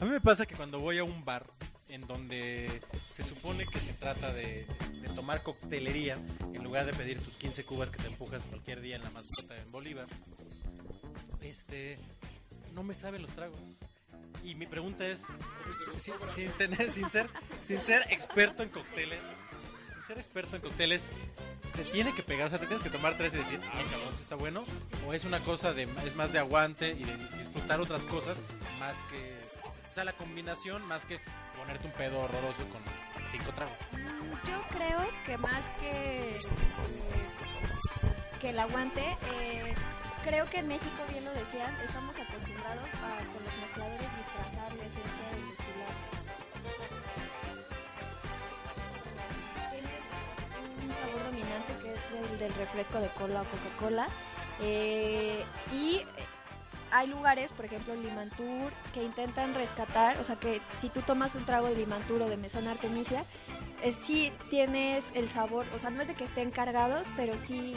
A 0.00 0.06
mí 0.06 0.10
me 0.12 0.20
pasa 0.20 0.46
que 0.46 0.54
cuando 0.54 0.80
voy 0.80 0.96
a 0.96 1.04
un 1.04 1.26
bar 1.26 1.44
en 1.90 2.06
donde 2.06 2.80
se 3.14 3.22
supone 3.22 3.66
que 3.66 3.78
se 3.80 3.92
trata 3.92 4.32
de, 4.32 4.66
tomar 5.14 5.42
coctelería, 5.42 6.16
en 6.54 6.64
lugar 6.64 6.86
de 6.86 6.94
pedir 6.94 7.20
tus 7.20 7.34
15 7.34 7.64
cubas 7.64 7.90
que 7.90 7.98
te 7.98 8.06
empujas 8.06 8.42
cualquier 8.44 8.80
día 8.80 8.96
en 8.96 9.02
la 9.02 9.10
mascota 9.10 9.58
en 9.58 9.70
Bolívar, 9.70 10.06
este, 11.42 11.98
no 12.72 12.82
me 12.82 12.94
saben 12.94 13.20
los 13.20 13.30
tragos. 13.32 13.58
Y 14.42 14.54
mi 14.54 14.64
pregunta 14.64 15.06
es, 15.06 15.26
sin, 16.34 16.50
tener, 16.52 16.90
sin 16.90 17.10
ser, 17.10 17.28
sin 17.62 17.78
ser 17.78 18.06
experto 18.08 18.62
en 18.62 18.70
cócteles, 18.70 19.20
sin 19.96 20.02
ser 20.04 20.18
experto 20.18 20.56
en 20.56 20.62
cócteles, 20.62 21.08
te 21.76 21.84
tiene 21.84 22.14
que 22.14 22.22
pegar, 22.22 22.46
o 22.46 22.50
sea, 22.50 22.58
te 22.58 22.66
tienes 22.66 22.82
que 22.82 22.90
tomar 22.90 23.18
tres 23.18 23.34
y 23.34 23.36
decir, 23.36 23.60
ah, 23.64 23.82
cabrón, 23.90 24.14
está 24.18 24.36
bueno, 24.36 24.64
o 25.06 25.12
es 25.12 25.26
una 25.26 25.40
cosa 25.40 25.74
de, 25.74 25.82
es 25.82 26.16
más 26.16 26.32
de 26.32 26.38
aguante 26.38 26.92
y 26.92 27.04
de 27.04 27.16
disfrutar 27.36 27.80
otras 27.82 28.02
cosas, 28.04 28.38
más 28.78 28.96
que, 29.10 29.59
sea, 29.94 30.04
la 30.04 30.12
combinación, 30.12 30.84
más 30.86 31.04
que 31.06 31.20
ponerte 31.56 31.86
un 31.86 31.92
pedo 31.92 32.20
horroroso 32.20 32.64
con 32.68 32.80
cinco 33.32 33.52
tragos. 33.52 33.76
Mm, 33.92 34.48
Yo 34.48 34.62
creo 34.70 35.00
que 35.26 35.36
más 35.38 35.60
que, 35.80 36.36
eh, 36.36 36.40
que 38.40 38.50
el 38.50 38.58
aguante, 38.58 39.02
eh, 39.32 39.74
creo 40.24 40.48
que 40.50 40.58
en 40.58 40.68
México, 40.68 40.96
bien 41.10 41.24
lo 41.24 41.32
decían, 41.32 41.74
estamos 41.86 42.14
acostumbrados 42.16 42.84
a 42.94 43.16
con 43.32 43.44
los 43.44 43.56
mezcladores 43.60 44.16
disfrazar 44.16 44.72
la 44.74 44.84
esencia 44.84 45.28
del 45.30 45.48
destilado. 45.50 45.98
Tienes 49.70 50.02
un 50.82 50.92
sabor 50.92 51.24
dominante 51.24 51.72
que 51.82 51.92
es 51.94 52.30
el 52.30 52.38
del 52.38 52.54
refresco 52.54 53.00
de 53.00 53.08
cola 53.10 53.42
o 53.42 53.44
Coca-Cola. 53.44 54.06
eh, 54.62 55.44
y 55.72 56.02
hay 56.92 57.06
lugares, 57.06 57.52
por 57.52 57.64
ejemplo 57.64 57.94
Limantur, 57.94 58.72
que 58.92 59.02
intentan 59.02 59.54
rescatar, 59.54 60.18
o 60.18 60.24
sea 60.24 60.36
que 60.36 60.60
si 60.76 60.88
tú 60.88 61.00
tomas 61.02 61.34
un 61.34 61.44
trago 61.44 61.68
de 61.68 61.76
Limantur 61.76 62.22
o 62.22 62.28
de 62.28 62.36
Mesona 62.36 62.72
Artemisia, 62.72 63.24
eh, 63.82 63.92
sí 63.92 64.32
tienes 64.50 65.10
el 65.14 65.28
sabor, 65.28 65.66
o 65.74 65.78
sea, 65.78 65.90
no 65.90 66.02
es 66.02 66.08
de 66.08 66.14
que 66.14 66.24
estén 66.24 66.50
cargados, 66.50 67.06
pero 67.16 67.38
sí, 67.38 67.76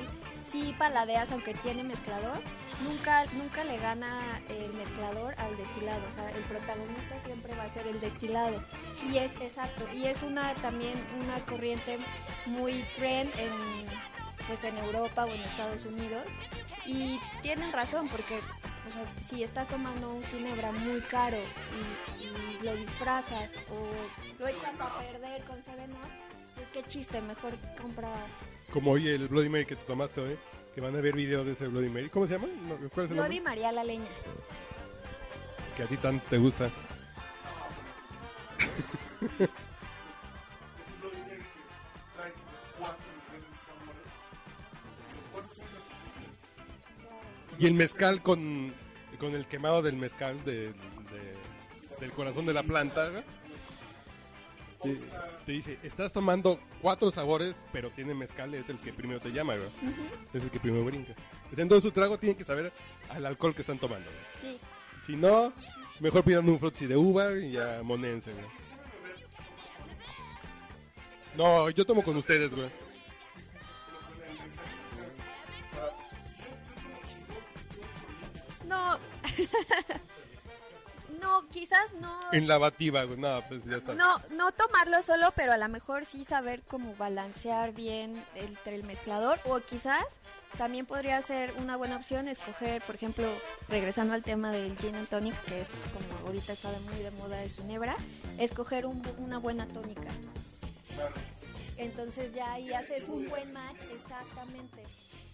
sí 0.51 0.75
paladeas, 0.77 1.32
aunque 1.32 1.53
tiene 1.53 1.84
mezclador, 1.84 2.41
nunca, 2.84 3.25
nunca 3.34 3.63
le 3.63 3.77
gana 3.77 4.41
el 4.50 4.74
mezclador 4.74 5.36
al 5.38 5.55
destilado, 5.58 6.01
o 6.08 6.12
sea, 6.12 6.29
el 6.32 6.43
protagonista 6.43 7.15
siempre 7.25 7.55
va 7.55 7.63
a 7.63 7.70
ser 7.70 7.88
el 7.88 8.00
destilado. 8.00 8.63
Y 9.10 9.17
es 9.17 9.32
exacto, 9.41 9.86
y 9.93 10.05
es 10.05 10.24
una 10.24 10.53
también 10.55 10.93
una 11.24 11.39
corriente 11.46 11.98
muy 12.46 12.84
trend 12.96 13.32
en, 13.38 13.51
pues 14.48 14.63
en 14.63 14.77
Europa 14.77 15.25
o 15.25 15.27
en 15.27 15.41
Estados 15.41 15.86
Unidos. 15.86 16.25
Y 16.86 17.20
tienen 17.41 17.72
razón, 17.72 18.10
porque 18.10 18.41
o 18.88 18.92
sea, 18.92 19.06
si 19.22 19.44
estás 19.44 19.68
tomando 19.68 20.13
un 20.13 20.24
ginebra 20.25 20.72
muy 20.72 21.02
caro 21.02 21.38
y, 22.20 22.24
y 22.24 22.63
lo 22.63 22.75
disfrazas 22.75 23.52
o 23.72 23.90
lo 24.40 24.48
echas 24.48 24.74
a 24.80 25.00
perder 25.00 25.44
con 25.44 25.63
Seven 25.63 25.92
Up, 25.92 26.10
pues 26.56 26.68
qué 26.74 26.84
chiste, 26.84 27.22
mejor 27.22 27.54
compra. 27.82 28.12
Como 28.72 28.92
hoy 28.92 29.08
el 29.08 29.28
Bloody 29.28 29.50
Mary 29.50 29.66
que 29.66 29.75
te 29.75 29.86
tomaste 29.86 30.22
hoy, 30.22 30.38
que 30.74 30.82
van 30.82 30.96
a 30.96 31.02
ver 31.02 31.16
video 31.16 31.44
de 31.44 31.54
ese 31.54 31.68
Bloody 31.68 31.90
Mary. 31.90 32.10
¿Cómo 32.10 32.28
se 32.28 32.34
llama? 32.34 32.48
No, 32.68 32.75
¿Cuál 32.90 33.06
es 33.06 33.12
el 33.12 33.18
Bloody 33.18 33.38
nombre? 33.38 33.42
María 33.42 33.72
la 33.72 33.84
leña. 33.84 34.08
Que 35.78 35.84
a 35.84 35.86
ti 35.86 35.98
tanto 35.98 36.25
te 36.30 36.38
gusta. 36.38 36.70
Y 47.60 47.67
el 47.67 47.74
mezcal 47.74 48.22
con, 48.22 48.74
con 49.19 49.36
el 49.36 49.45
quemado 49.45 49.81
del 49.81 49.95
mezcal 49.95 50.43
de, 50.45 50.67
de- 50.69 50.74
del 52.00 52.12
corazón 52.12 52.45
de 52.45 52.53
la 52.53 52.63
planta. 52.63 53.10
¿no? 53.10 53.22
Te, 54.83 54.98
te 55.45 55.51
dice, 55.53 55.79
estás 55.83 56.12
tomando 56.12 56.60
cuatro 56.81 57.10
sabores, 57.12 57.55
pero 57.72 57.89
tiene 57.91 58.13
mezcal, 58.13 58.53
es 58.53 58.67
el 58.69 58.77
que 58.77 58.91
primero 58.91 59.19
te 59.22 59.31
llama. 59.31 59.53
Es 60.33 60.43
el 60.43 60.50
que 60.50 60.60
primero 60.60 60.83
brinca. 60.83 61.13
Pues 61.50 61.60
Entonces 61.60 61.83
su 61.83 61.91
trago 61.91 62.17
tiene 62.17 62.36
que 62.36 62.43
saber 62.43 62.74
al 63.10 63.25
alcohol 63.25 63.55
que 63.55 63.62
están 63.62 63.79
tomando. 63.79 64.10
Sí. 64.27 64.57
Si 65.05 65.15
no, 65.15 65.53
mejor 66.01 66.24
pidan 66.24 66.50
un 66.50 66.60
frutzi 66.60 66.86
de 66.86 66.98
uva 66.98 67.31
y 67.38 67.51
ya 67.53 67.79
monense, 67.83 68.31
güey. 68.33 68.45
No, 71.38 71.69
yo 71.69 71.86
tomo 71.86 72.03
con 72.03 72.15
ustedes, 72.17 72.53
güey. 72.53 72.67
No. 81.20 81.48
quizás 81.50 81.94
no. 82.02 82.20
En 82.34 82.48
la 82.48 82.58
bativa, 82.58 83.04
güey. 83.06 83.18
No, 83.18 83.42
pues 83.48 83.63
ya 83.63 83.78
está. 83.78 83.94
No, 83.94 84.18
no 84.32 84.52
tomarlo 84.52 85.02
solo, 85.02 85.32
pero 85.36 85.54
a 85.54 85.58
lo 85.58 85.70
mejor 85.70 86.06
sí 86.06 86.25
saber 86.25 86.63
cómo 86.63 86.96
balancear 86.96 87.72
bien 87.72 88.22
entre 88.36 88.75
el 88.75 88.84
mezclador 88.84 89.40
o 89.46 89.60
quizás 89.60 90.04
también 90.58 90.86
podría 90.86 91.22
ser 91.22 91.54
una 91.60 91.78
buena 91.78 91.96
opción 91.96 92.28
escoger, 92.28 92.82
por 92.82 92.96
ejemplo, 92.96 93.25
regresando 93.70 94.13
al 94.13 94.24
tema 94.24 94.52
del 94.52 94.78
gin 94.78 94.96
and 94.96 95.08
tonic, 95.08 95.36
que 95.46 95.62
es 95.62 95.70
como 95.70 96.28
ahorita 96.28 96.54
está 96.54 96.70
muy 96.92 96.98
de 97.02 97.12
moda 97.12 97.38
de 97.38 97.50
Ginebra, 97.50 97.96
escoger 98.38 98.86
un 98.86 99.02
una 99.18 99.38
buena 99.38 99.66
tónica. 99.68 100.10
Entonces 101.78 102.34
ya 102.34 102.52
ahí 102.54 102.72
haces 102.74 103.08
un 103.08 103.30
buen 103.30 103.52
match, 103.54 103.82
exactamente. 103.94 104.84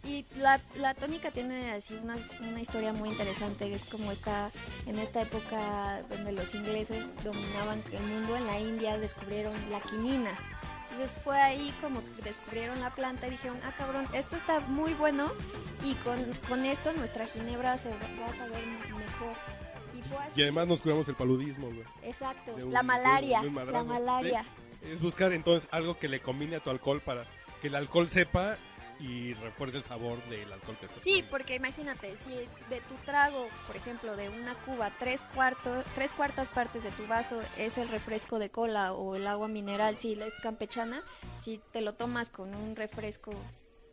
Y 0.05 0.25
la, 0.37 0.61
la 0.75 0.93
tónica 0.93 1.29
tiene 1.31 1.71
así 1.71 1.93
una, 2.01 2.17
una 2.41 2.61
historia 2.61 2.93
muy 2.93 3.09
interesante, 3.09 3.73
es 3.73 3.83
como 3.85 4.11
está 4.11 4.49
en 4.87 4.97
esta 4.97 5.21
época 5.23 6.03
donde 6.09 6.31
los 6.31 6.53
ingleses 6.55 7.09
dominaban 7.23 7.83
el 7.91 8.01
mundo, 8.01 8.37
en 8.37 8.47
la 8.47 8.59
India 8.59 8.97
descubrieron 8.97 9.53
la 9.69 9.81
quinina. 9.81 10.31
Entonces 10.89 11.19
fue 11.23 11.39
ahí 11.39 11.73
como 11.81 11.99
que 12.15 12.21
descubrieron 12.23 12.79
la 12.79 12.89
planta 12.95 13.27
y 13.27 13.31
dijeron, 13.31 13.59
ah 13.63 13.73
cabrón, 13.77 14.05
esto 14.13 14.37
está 14.37 14.59
muy 14.61 14.93
bueno 14.93 15.31
y 15.83 15.93
con, 15.95 16.17
con 16.47 16.63
esto 16.65 16.91
nuestra 16.93 17.25
ginebra 17.27 17.77
se 17.77 17.89
va 17.89 17.95
a 18.25 18.33
saber 18.35 18.65
mejor. 18.65 19.33
Y 19.97 20.01
fue 20.03 20.17
así. 20.17 20.31
Y 20.39 20.43
además 20.43 20.67
nos 20.67 20.81
curamos 20.81 21.07
el 21.09 21.15
paludismo, 21.15 21.67
güey. 21.67 21.83
Exacto, 22.03 22.55
un- 22.55 22.71
la 22.73 22.83
malaria, 22.83 23.43
la 23.43 23.83
malaria. 23.83 24.43
Sí, 24.81 24.91
Es 24.93 25.01
buscar 25.01 25.33
entonces 25.33 25.67
algo 25.71 25.99
que 25.99 26.07
le 26.07 26.21
combine 26.21 26.55
a 26.55 26.59
tu 26.61 26.69
alcohol 26.69 27.01
para 27.01 27.25
que 27.61 27.67
el 27.67 27.75
alcohol 27.75 28.07
sepa 28.09 28.57
y 28.99 29.33
refuerce 29.35 29.77
el 29.77 29.83
sabor 29.83 30.21
del 30.25 30.51
alcohol 30.51 30.77
que 30.77 30.85
estás 30.87 31.01
Sí, 31.01 31.23
porque 31.29 31.55
imagínate, 31.55 32.17
si 32.17 32.31
de 32.31 32.81
tu 32.87 32.95
trago, 33.05 33.47
por 33.65 33.75
ejemplo, 33.77 34.15
de 34.15 34.29
una 34.29 34.55
cuba, 34.65 34.91
tres, 34.99 35.21
cuartos, 35.33 35.85
tres 35.95 36.11
cuartas 36.13 36.49
partes 36.49 36.83
de 36.83 36.91
tu 36.91 37.07
vaso 37.07 37.41
es 37.57 37.77
el 37.77 37.87
refresco 37.87 38.39
de 38.39 38.49
cola 38.49 38.93
o 38.93 39.15
el 39.15 39.25
agua 39.27 39.47
mineral, 39.47 39.95
si 39.95 40.13
es 40.21 40.33
campechana, 40.35 41.01
si 41.37 41.61
te 41.71 41.81
lo 41.81 41.93
tomas 41.93 42.29
con 42.29 42.53
un 42.53 42.75
refresco 42.75 43.31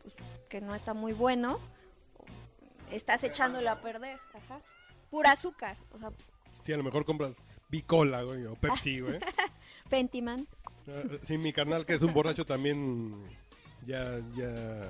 pues, 0.03 0.15
que 0.49 0.59
no 0.59 0.75
está 0.75 0.93
muy 0.93 1.13
bueno, 1.13 1.59
estás 2.91 3.23
echándolo 3.23 3.69
a 3.71 3.81
perder. 3.81 4.19
Ajá. 4.33 4.61
Pura 5.09 5.31
azúcar, 5.31 5.77
o 5.93 5.97
sea, 5.97 6.11
Sí, 6.51 6.73
a 6.73 6.77
lo 6.77 6.83
mejor 6.83 7.05
compras 7.05 7.35
Bicola, 7.69 8.23
güey, 8.23 8.45
o 8.45 8.55
Pepsi, 8.55 8.99
güey. 8.99 9.19
Fentiman. 9.89 10.47
Ah, 10.87 11.03
Sí, 11.23 11.37
mi 11.37 11.53
carnal 11.53 11.85
que 11.85 11.93
es 11.93 12.01
un 12.01 12.13
borracho 12.13 12.45
también 12.45 13.23
ya, 13.87 14.19
ya, 14.35 14.89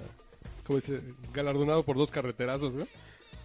¿cómo 0.66 0.80
dice? 0.80 1.01
Galardonado 1.34 1.84
por 1.84 1.96
dos 1.98 2.12
carreterazos, 2.12 2.74
güey. 2.74 2.88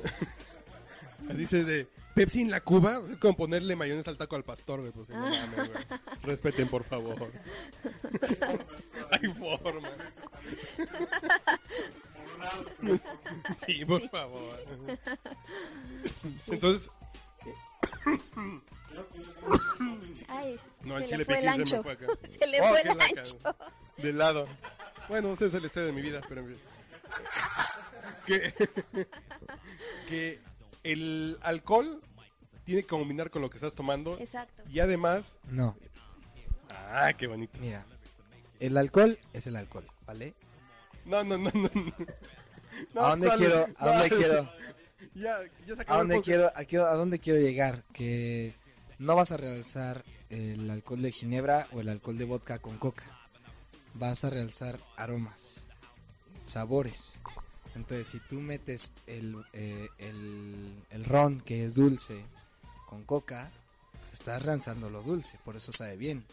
Dice 1.37 1.63
de 1.63 1.87
Pepsi 2.17 2.41
en 2.41 2.51
la 2.51 2.61
Cuba. 2.61 3.01
Es 3.11 3.19
como 3.19 3.37
ponerle 3.37 3.77
mayonesa 3.77 4.11
al 4.11 4.17
taco 4.19 4.35
al 4.35 4.43
pastor, 4.43 4.81
güey. 4.81 4.91
Pues, 4.91 5.09
no 5.09 5.21
mames, 5.21 5.55
güey. 5.55 5.71
Respeten, 6.25 6.67
por 6.69 6.83
favor. 6.83 7.17
Hay 9.13 9.29
forma. 9.29 9.89
Sí, 13.65 13.85
por 13.85 14.09
favor. 14.11 14.59
Entonces, 16.49 16.91
Ay, 20.29 20.57
no, 20.83 20.97
el 20.99 21.05
se 21.05 21.09
chile 21.11 21.19
le 21.19 21.25
fue 21.25 21.39
el 21.39 21.45
piquín 21.45 21.67
se 21.67 21.75
me 21.77 21.81
ancho. 21.81 21.83
fue 21.83 21.93
acá. 21.93 22.07
Se 22.29 22.47
le 22.47 22.61
Oh, 22.61 22.69
fue 22.69 22.81
el 22.83 22.91
ancho. 22.91 23.39
De 23.99 24.13
lado. 24.13 24.49
Bueno, 25.13 25.35
ese 25.35 25.47
es 25.47 25.55
el 25.55 25.65
estrés 25.67 25.85
de 25.87 25.93
mi 25.93 26.01
vida, 26.01 26.23
pero 26.27 26.41
en 26.41 26.47
fin. 26.49 26.57
que, 28.27 28.55
que 30.09 30.41
el 30.85 31.37
alcohol 31.43 32.01
tiene 32.65 32.81
que 32.81 32.87
combinar 32.89 33.29
con 33.29 33.43
lo 33.43 33.51
que 33.51 33.59
estás 33.59 33.75
tomando 33.75 34.19
Exacto. 34.19 34.63
y 34.71 34.81
además, 34.81 35.33
No, 35.51 35.77
ah, 36.71 37.13
qué 37.13 37.27
bonito. 37.27 37.59
mira. 37.61 37.85
El 38.59 38.77
alcohol 38.79 39.19
es 39.35 39.47
el 39.49 39.57
alcohol, 39.57 39.87
¿vale? 40.07 40.33
No, 41.05 41.23
no, 41.25 41.37
no, 41.37 41.51
no. 41.53 41.71
no. 41.75 41.93
No, 42.95 43.01
¿A 43.05 43.11
dónde 43.11 43.27
sale. 43.29 43.39
quiero? 43.47 43.67
¿A 43.77 43.85
No, 43.87 43.93
dónde 43.93 44.09
quiero? 44.17 44.53
Ya, 45.15 45.37
ya 45.67 45.75
se 45.75 45.81
¿A 45.81 45.83
acabó 45.83 45.99
dónde 45.99 46.15
podcast. 46.15 46.25
quiero, 46.25 46.53
a, 46.55 46.65
quiero- 46.65 46.87
a 46.87 46.95
dónde 46.95 47.19
quiero 47.19 47.39
llegar? 47.39 47.83
Que 47.93 48.55
no 48.99 49.15
vas 49.15 49.31
a 49.33 49.37
realzar 49.37 50.05
el 50.31 50.71
alcohol 50.71 51.03
de 51.03 51.13
ginebra 51.13 51.67
o 51.73 51.81
el 51.83 51.91
alcohol 51.91 52.17
de 52.17 52.25
vodka 52.25 52.59
con 52.61 52.79
coca. 52.79 53.05
Vas 53.95 54.25
a 54.25 54.31
realzar 54.31 54.79
aromas, 54.97 55.65
sabores. 56.47 57.19
Entonces, 57.75 58.09
si 58.09 58.21
tú 58.21 58.41
metes 58.41 58.93
el, 59.07 59.37
eh, 59.53 59.89
el, 59.99 61.05
ron, 61.05 61.41
que 61.41 61.65
es 61.65 61.75
dulce, 61.75 62.25
con 62.89 63.05
coca, 63.05 63.51
pues 64.01 64.13
estás 64.13 64.43
realzando 64.43 64.91
lo 64.91 65.03
dulce, 65.03 65.39
por 65.45 65.57
eso 65.57 65.73
sabe 65.73 65.97
bien. 65.97 66.25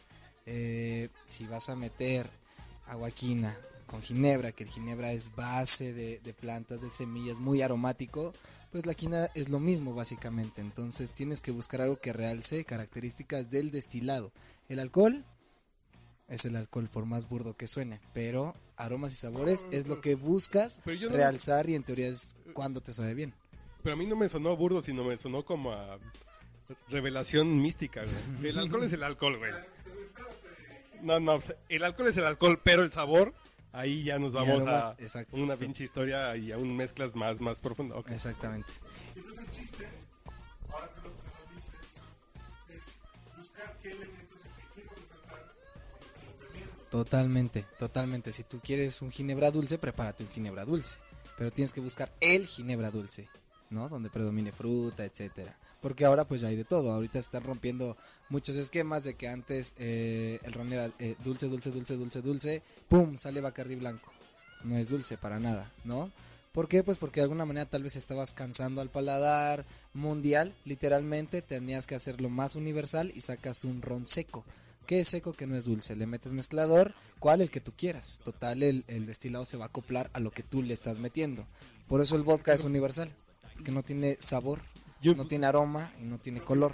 Eh, 0.46 1.10
si 1.28 1.46
vas 1.48 1.70
a 1.70 1.76
meter 1.76 2.30
aguaquina 2.88 3.56
con 3.88 4.02
ginebra, 4.02 4.52
que 4.52 4.64
el 4.64 4.70
ginebra 4.70 5.12
es 5.12 5.36
base 5.36 5.94
de, 5.94 6.20
de 6.24 6.34
plantas, 6.34 6.82
de 6.82 6.90
semillas, 6.90 7.40
muy 7.40 7.62
aromático, 7.62 8.34
pues 8.72 8.86
la 8.86 8.94
quina 8.94 9.26
es 9.34 9.50
lo 9.50 9.60
mismo 9.60 9.94
básicamente. 9.94 10.62
Entonces 10.62 11.14
tienes 11.14 11.42
que 11.42 11.52
buscar 11.52 11.82
algo 11.82 11.98
que 11.98 12.14
realce 12.14 12.66
características 12.66 13.50
del 13.50 13.72
destilado. 13.72 14.32
El 14.68 14.80
alcohol 14.80 15.26
es 16.30 16.46
el 16.46 16.56
alcohol, 16.56 16.90
por 16.90 17.06
más 17.06 17.28
burdo 17.28 17.56
que 17.58 17.68
suene, 17.68 18.00
pero 18.14 18.56
aromas 18.78 19.14
y 19.14 19.16
sabores 19.18 19.68
es 19.72 19.88
lo 19.88 20.00
que 20.02 20.16
buscas 20.16 20.80
Pero 20.86 20.96
yo 20.98 21.10
no- 21.10 21.16
realzar 21.16 21.70
y 21.70 21.76
en 21.76 21.84
teoría 21.84 22.08
es 22.08 22.36
cuando 22.54 22.82
te 22.82 22.94
sabe 22.94 23.14
bien. 23.14 23.34
Pero 23.84 23.94
a 23.94 23.98
mí 23.98 24.06
no 24.06 24.16
me 24.16 24.30
sonó 24.30 24.56
burdo, 24.56 24.82
sino 24.82 25.04
me 25.04 25.18
sonó 25.18 25.44
como 25.44 25.72
a 25.74 25.98
revelación 26.90 27.62
mística, 27.62 28.04
güey. 28.04 28.50
El 28.52 28.60
alcohol 28.60 28.84
es 28.84 28.94
el 28.94 29.04
alcohol, 29.04 29.38
güey. 29.38 29.52
No, 31.02 31.20
no, 31.20 31.40
el 31.70 31.84
alcohol 31.84 32.08
es 32.10 32.18
el 32.18 32.26
alcohol, 32.26 32.60
pero 32.64 32.84
el 32.84 32.92
sabor, 32.92 33.34
ahí 33.72 34.04
ya 34.04 34.20
nos 34.20 34.34
vamos 34.34 34.56
aromas, 34.58 34.90
a 34.90 34.96
exacto. 35.00 35.38
una 35.38 35.56
pinche 35.56 35.84
historia 35.86 36.36
y 36.36 36.52
a 36.52 36.58
un 36.58 36.76
mezclas 36.76 37.16
más, 37.16 37.40
más 37.40 37.60
profundas. 37.60 37.98
Ok. 37.98 38.12
Exactamente. 38.12 38.68
Totalmente, 46.90 47.66
totalmente. 47.78 48.32
Si 48.32 48.44
tú 48.44 48.60
quieres 48.60 49.02
un 49.02 49.12
ginebra 49.12 49.52
dulce, 49.52 49.78
prepárate 49.78 50.24
un 50.24 50.30
ginebra 50.30 50.66
dulce. 50.66 50.96
Pero 51.38 51.52
tienes 51.52 51.72
que 51.72 51.82
buscar 51.82 52.12
el 52.20 52.48
ginebra 52.48 52.92
dulce, 52.92 53.30
¿no? 53.70 53.88
Donde 53.88 54.10
predomine 54.10 54.52
fruta, 54.52 55.06
etcétera. 55.06 55.56
Porque 55.82 56.04
ahora 56.04 56.26
pues 56.26 56.42
ya 56.42 56.50
hay 56.50 56.56
de 56.56 56.66
todo. 56.66 56.92
Ahorita 56.92 57.20
están 57.20 57.44
rompiendo 57.44 57.96
muchos 58.28 58.56
esquemas 58.56 59.04
de 59.04 59.14
que 59.14 59.30
antes 59.30 59.74
eh, 59.78 60.40
el 60.44 60.52
ron 60.52 60.74
era 60.74 60.92
eh, 61.00 61.16
dulce, 61.24 61.48
dulce, 61.48 61.72
dulce, 61.72 61.96
dulce, 61.96 62.22
dulce. 62.22 62.62
¡Pum! 62.90 63.16
Sale 63.16 63.40
Bacardi 63.40 63.76
blanco. 63.76 64.12
No 64.64 64.78
es 64.78 64.90
dulce 64.90 65.18
para 65.18 65.40
nada, 65.40 65.72
¿no? 65.86 66.12
¿Por 66.52 66.68
qué? 66.68 66.84
Pues 66.84 66.98
porque 66.98 67.20
de 67.20 67.26
alguna 67.26 67.46
manera 67.46 67.68
tal 67.68 67.84
vez 67.84 67.96
estabas 67.96 68.34
cansando 68.34 68.82
al 68.82 68.90
paladar 68.90 69.66
mundial, 69.94 70.54
literalmente 70.66 71.42
tenías 71.42 71.88
que 71.88 71.96
hacerlo 71.96 72.30
más 72.30 72.56
universal 72.56 73.14
y 73.16 73.22
sacas 73.22 73.64
un 73.64 73.82
ron 73.82 74.08
seco. 74.08 74.44
¿Qué 74.90 75.02
es 75.02 75.10
seco 75.10 75.34
que 75.34 75.46
no 75.46 75.56
es 75.56 75.66
dulce? 75.66 75.96
Le 75.96 76.08
metes 76.08 76.34
mezclador, 76.34 76.96
¿cuál? 77.20 77.42
El 77.42 77.52
que 77.52 77.62
tú 77.62 77.72
quieras. 77.78 78.20
Total, 78.26 78.64
el, 78.64 78.86
el 78.88 79.06
destilado 79.06 79.46
se 79.46 79.56
va 79.56 79.66
a 79.66 79.68
acoplar 79.68 80.10
a 80.14 80.20
lo 80.20 80.32
que 80.32 80.42
tú 80.42 80.64
le 80.64 80.74
estás 80.74 80.98
metiendo. 80.98 81.46
Por 81.88 82.02
eso 82.02 82.16
el 82.16 82.24
vodka 82.24 82.54
es 82.56 82.64
universal, 82.64 83.12
que 83.64 83.72
no 83.72 83.84
tiene 83.84 84.18
sabor, 84.20 84.62
Yo- 85.00 85.14
no 85.14 85.28
tiene 85.28 85.46
aroma 85.46 85.94
y 86.02 86.06
no 86.06 86.18
tiene 86.18 86.42
color. 86.42 86.74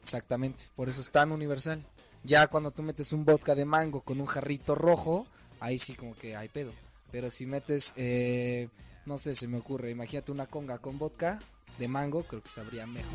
Exactamente, 0.00 0.64
por 0.76 0.88
eso 0.88 1.02
es 1.02 1.10
tan 1.10 1.30
universal. 1.30 1.84
Ya 2.24 2.46
cuando 2.46 2.70
tú 2.70 2.82
metes 2.82 3.12
un 3.12 3.26
vodka 3.26 3.54
de 3.54 3.66
mango 3.66 4.00
con 4.00 4.18
un 4.18 4.26
jarrito 4.26 4.74
rojo, 4.74 5.26
ahí 5.60 5.78
sí 5.78 5.92
como 5.94 6.14
que 6.16 6.36
hay 6.36 6.48
pedo. 6.48 6.72
Pero 7.12 7.30
si 7.30 7.44
metes, 7.44 7.92
eh, 7.96 8.70
no 9.04 9.18
sé, 9.18 9.34
se 9.36 9.46
me 9.46 9.58
ocurre, 9.58 9.90
imagínate 9.90 10.32
una 10.32 10.46
conga 10.46 10.78
con 10.78 10.98
vodka 10.98 11.38
de 11.78 11.86
mango, 11.86 12.22
creo 12.22 12.42
que 12.42 12.48
sabría 12.48 12.86
mejor. 12.86 13.12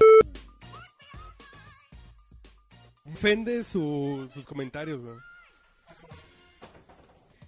Ofende 3.12 3.64
su- 3.64 4.30
sus 4.34 4.46
comentarios, 4.46 5.02
güey. 5.02 5.18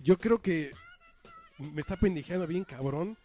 Yo 0.02 0.18
creo 0.18 0.42
que 0.42 0.74
me 1.58 1.82
está 1.82 1.96
pendejeando 1.98 2.46
bien 2.46 2.64
cabrón. 2.66 3.18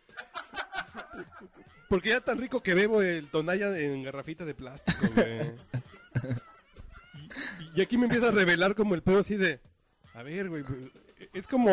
Porque 1.89 2.11
ya 2.11 2.21
tan 2.21 2.39
rico 2.39 2.63
que 2.63 2.75
bebo 2.75 3.03
el 3.03 3.29
tonalla 3.29 3.77
en 3.79 4.03
garrafita 4.05 4.45
de 4.45 4.55
plástico, 4.55 5.13
güey. 5.17 5.53
Y, 7.75 7.81
aquí 7.83 7.97
me 7.99 8.05
empieza 8.05 8.29
a 8.29 8.33
revelar 8.33 8.75
como 8.75 8.95
el 8.95 9.03
pedo 9.03 9.21
así 9.21 9.37
de... 9.37 9.61
A 10.15 10.23
ver, 10.23 10.49
güey, 10.49 10.65
es 11.33 11.47
como, 11.47 11.71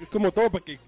es 0.00 0.08
como 0.10 0.32
todo 0.32 0.50
para 0.50 0.64
que... 0.64 0.78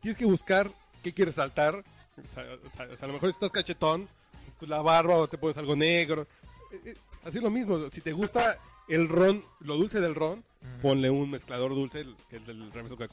Tienes 0.00 0.18
que 0.18 0.24
buscar 0.24 0.70
qué 1.02 1.12
quieres 1.12 1.34
saltar. 1.36 1.76
O 1.76 2.34
sea, 2.34 2.96
a 3.00 3.06
lo 3.06 3.12
mejor 3.12 3.30
estás 3.30 3.50
cachetón, 3.50 4.08
pues 4.58 4.68
la 4.68 4.82
barba 4.82 5.14
o 5.16 5.28
te 5.28 5.38
pones 5.38 5.56
algo 5.56 5.76
negro. 5.76 6.26
Así 7.24 7.40
lo 7.40 7.50
mismo, 7.50 7.90
si 7.90 8.00
te 8.00 8.12
gusta 8.12 8.58
el 8.88 9.08
ron, 9.08 9.44
lo 9.60 9.76
dulce 9.76 10.00
del 10.00 10.14
ron, 10.14 10.42
ponle 10.80 11.10
un 11.10 11.30
mezclador 11.30 11.74
dulce, 11.74 12.00
el- 12.00 12.16
que 12.28 12.36
es 12.36 12.46
del 12.46 12.70
refresco 12.72 13.04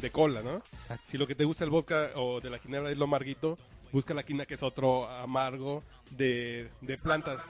de- 0.00 0.10
cola, 0.10 0.42
¿no? 0.42 0.56
Exacto. 0.72 1.04
Si 1.10 1.18
lo 1.18 1.26
que 1.26 1.34
te 1.34 1.44
gusta 1.44 1.64
el 1.64 1.70
vodka 1.70 2.10
o 2.16 2.40
de 2.40 2.50
la 2.50 2.58
ginebra 2.58 2.90
es 2.90 2.98
lo 2.98 3.04
amarguito, 3.04 3.56
busca 3.92 4.12
la 4.14 4.22
quina 4.24 4.46
que 4.46 4.54
es 4.54 4.62
otro 4.62 5.08
amargo 5.08 5.82
de, 6.10 6.68
de 6.80 6.98
plantas. 6.98 7.40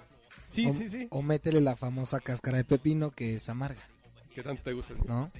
Sí, 0.50 0.66
o, 0.66 0.72
sí, 0.72 0.88
sí. 0.88 1.08
o 1.10 1.22
métele 1.22 1.60
la 1.60 1.74
famosa 1.76 2.20
cáscara 2.20 2.58
de 2.58 2.64
pepino 2.64 3.10
que 3.10 3.34
es 3.34 3.48
amarga, 3.48 3.80
¿Qué 4.34 4.42
tanto 4.42 4.62
te 4.62 4.72
gusta? 4.72 4.94
¿no? 5.06 5.30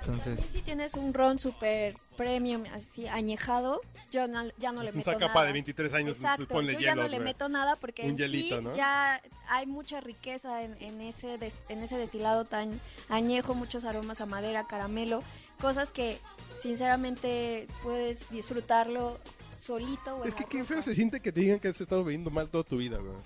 Entonces, 0.00 0.40
si 0.52 0.60
tienes 0.62 0.94
un 0.94 1.12
ron 1.14 1.38
super 1.38 1.94
premium, 2.16 2.64
así 2.72 3.06
añejado, 3.06 3.80
yo 4.10 4.28
no- 4.28 4.48
ya 4.58 4.70
no 4.72 4.82
le 4.82 4.90
Es 4.90 4.94
un 4.94 4.98
meto 5.00 5.18
nada. 5.18 5.44
de 5.46 5.52
23 5.52 5.92
años, 5.94 6.10
pues, 6.16 6.18
Exacto, 6.22 6.46
ponle 6.48 6.74
yo 6.74 6.80
ya 6.80 6.94
no 6.94 7.08
le 7.08 7.18
meto 7.20 7.48
nada 7.48 7.76
porque 7.76 8.02
Un 8.02 8.10
en 8.10 8.16
hielito, 8.18 8.58
sí 8.58 8.64
¿no? 8.64 8.74
ya 8.74 9.20
hay 9.48 9.66
mucha 9.66 10.00
riqueza 10.00 10.62
en, 10.62 10.80
en 10.82 11.00
ese 11.00 11.38
des- 11.38 11.54
en 11.68 11.82
ese 11.82 11.96
destilado 11.98 12.44
tan 12.44 12.80
añejo, 13.08 13.54
muchos 13.54 13.84
aromas 13.84 14.20
a 14.20 14.26
madera, 14.26 14.66
caramelo, 14.66 15.22
cosas 15.60 15.90
que 15.90 16.18
sinceramente 16.58 17.66
puedes 17.82 18.28
disfrutarlo 18.30 19.18
solito. 19.60 20.24
Es 20.24 20.34
que 20.34 20.44
qué 20.44 20.64
feo 20.64 20.82
se 20.82 20.94
siente 20.94 21.20
que 21.20 21.32
te 21.32 21.40
digan 21.40 21.58
que 21.58 21.68
has 21.68 21.80
estado 21.80 22.04
bebiendo 22.04 22.30
mal 22.30 22.48
toda 22.48 22.64
tu 22.64 22.76
vida, 22.76 22.98
güey. 22.98 23.16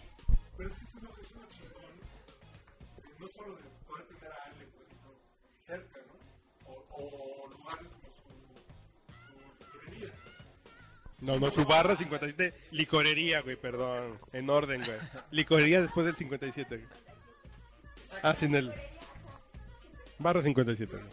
Pero 0.56 0.68
es 0.70 0.74
que 0.76 0.84
es 0.84 0.94
una, 0.94 1.10
es 1.20 1.32
una 1.32 1.48
chingón, 1.48 1.82
no 3.20 3.28
solo 3.28 3.56
de 3.56 3.62
poder 3.86 4.04
tener 4.06 4.32
a 4.32 4.44
alguien, 4.44 4.68
cerca, 5.58 5.97
No, 11.20 11.38
no, 11.40 11.50
su 11.50 11.64
barra 11.64 11.96
57, 11.96 12.54
licorería, 12.70 13.40
güey, 13.42 13.56
perdón. 13.56 14.18
En 14.32 14.48
orden, 14.50 14.82
güey. 14.84 14.98
Licorería 15.32 15.80
después 15.80 16.06
del 16.06 16.14
57. 16.16 16.76
güey. 16.76 16.88
Ah, 18.22 18.34
sin 18.34 18.54
el... 18.54 18.72
Barra 20.18 20.42
57. 20.42 20.92
güey. 20.92 21.04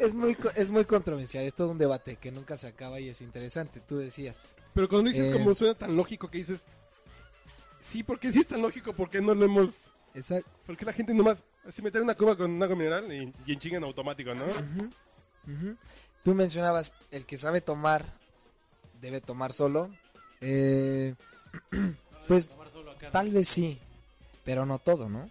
es 0.00 0.14
muy, 0.14 0.34
co- 0.34 0.50
es 0.54 0.70
muy 0.70 0.84
controversial, 0.84 1.44
es 1.44 1.54
todo 1.54 1.70
un 1.70 1.78
debate 1.78 2.16
que 2.16 2.30
nunca 2.30 2.58
se 2.58 2.68
acaba 2.68 3.00
y 3.00 3.08
es 3.08 3.20
interesante, 3.22 3.80
tú 3.80 3.96
decías. 3.98 4.54
Pero 4.74 4.88
cuando 4.88 5.10
dices 5.10 5.30
Eh. 5.30 5.32
como 5.32 5.54
suena 5.54 5.74
tan 5.74 5.96
lógico 5.96 6.30
que 6.30 6.38
dices... 6.38 6.64
Sí, 7.86 8.02
porque 8.02 8.32
sí 8.32 8.40
es 8.40 8.48
tan 8.48 8.62
lógico, 8.62 8.92
¿por 8.92 9.08
qué 9.08 9.20
no 9.20 9.32
lo 9.32 9.44
hemos... 9.44 9.92
Esa, 10.12 10.40
Porque 10.66 10.84
la 10.84 10.92
gente 10.92 11.14
nomás... 11.14 11.42
Así 11.68 11.82
meter 11.82 12.02
una 12.02 12.16
cuba 12.16 12.36
con 12.36 12.60
agua 12.60 12.74
mineral 12.74 13.12
y, 13.12 13.32
y 13.46 13.52
en 13.52 13.58
chinga 13.60 13.76
en 13.76 13.84
automático, 13.84 14.34
¿no? 14.34 14.44
Tú 16.24 16.34
mencionabas, 16.34 16.94
el 17.12 17.24
que 17.26 17.36
sabe 17.36 17.60
tomar 17.60 18.04
debe 19.00 19.20
tomar 19.20 19.52
solo. 19.52 19.90
Eh, 20.40 21.14
pues 22.28 22.50
tal 23.12 23.30
vez 23.30 23.48
sí, 23.48 23.78
pero 24.44 24.66
no 24.66 24.80
todo, 24.80 25.08
¿no? 25.08 25.30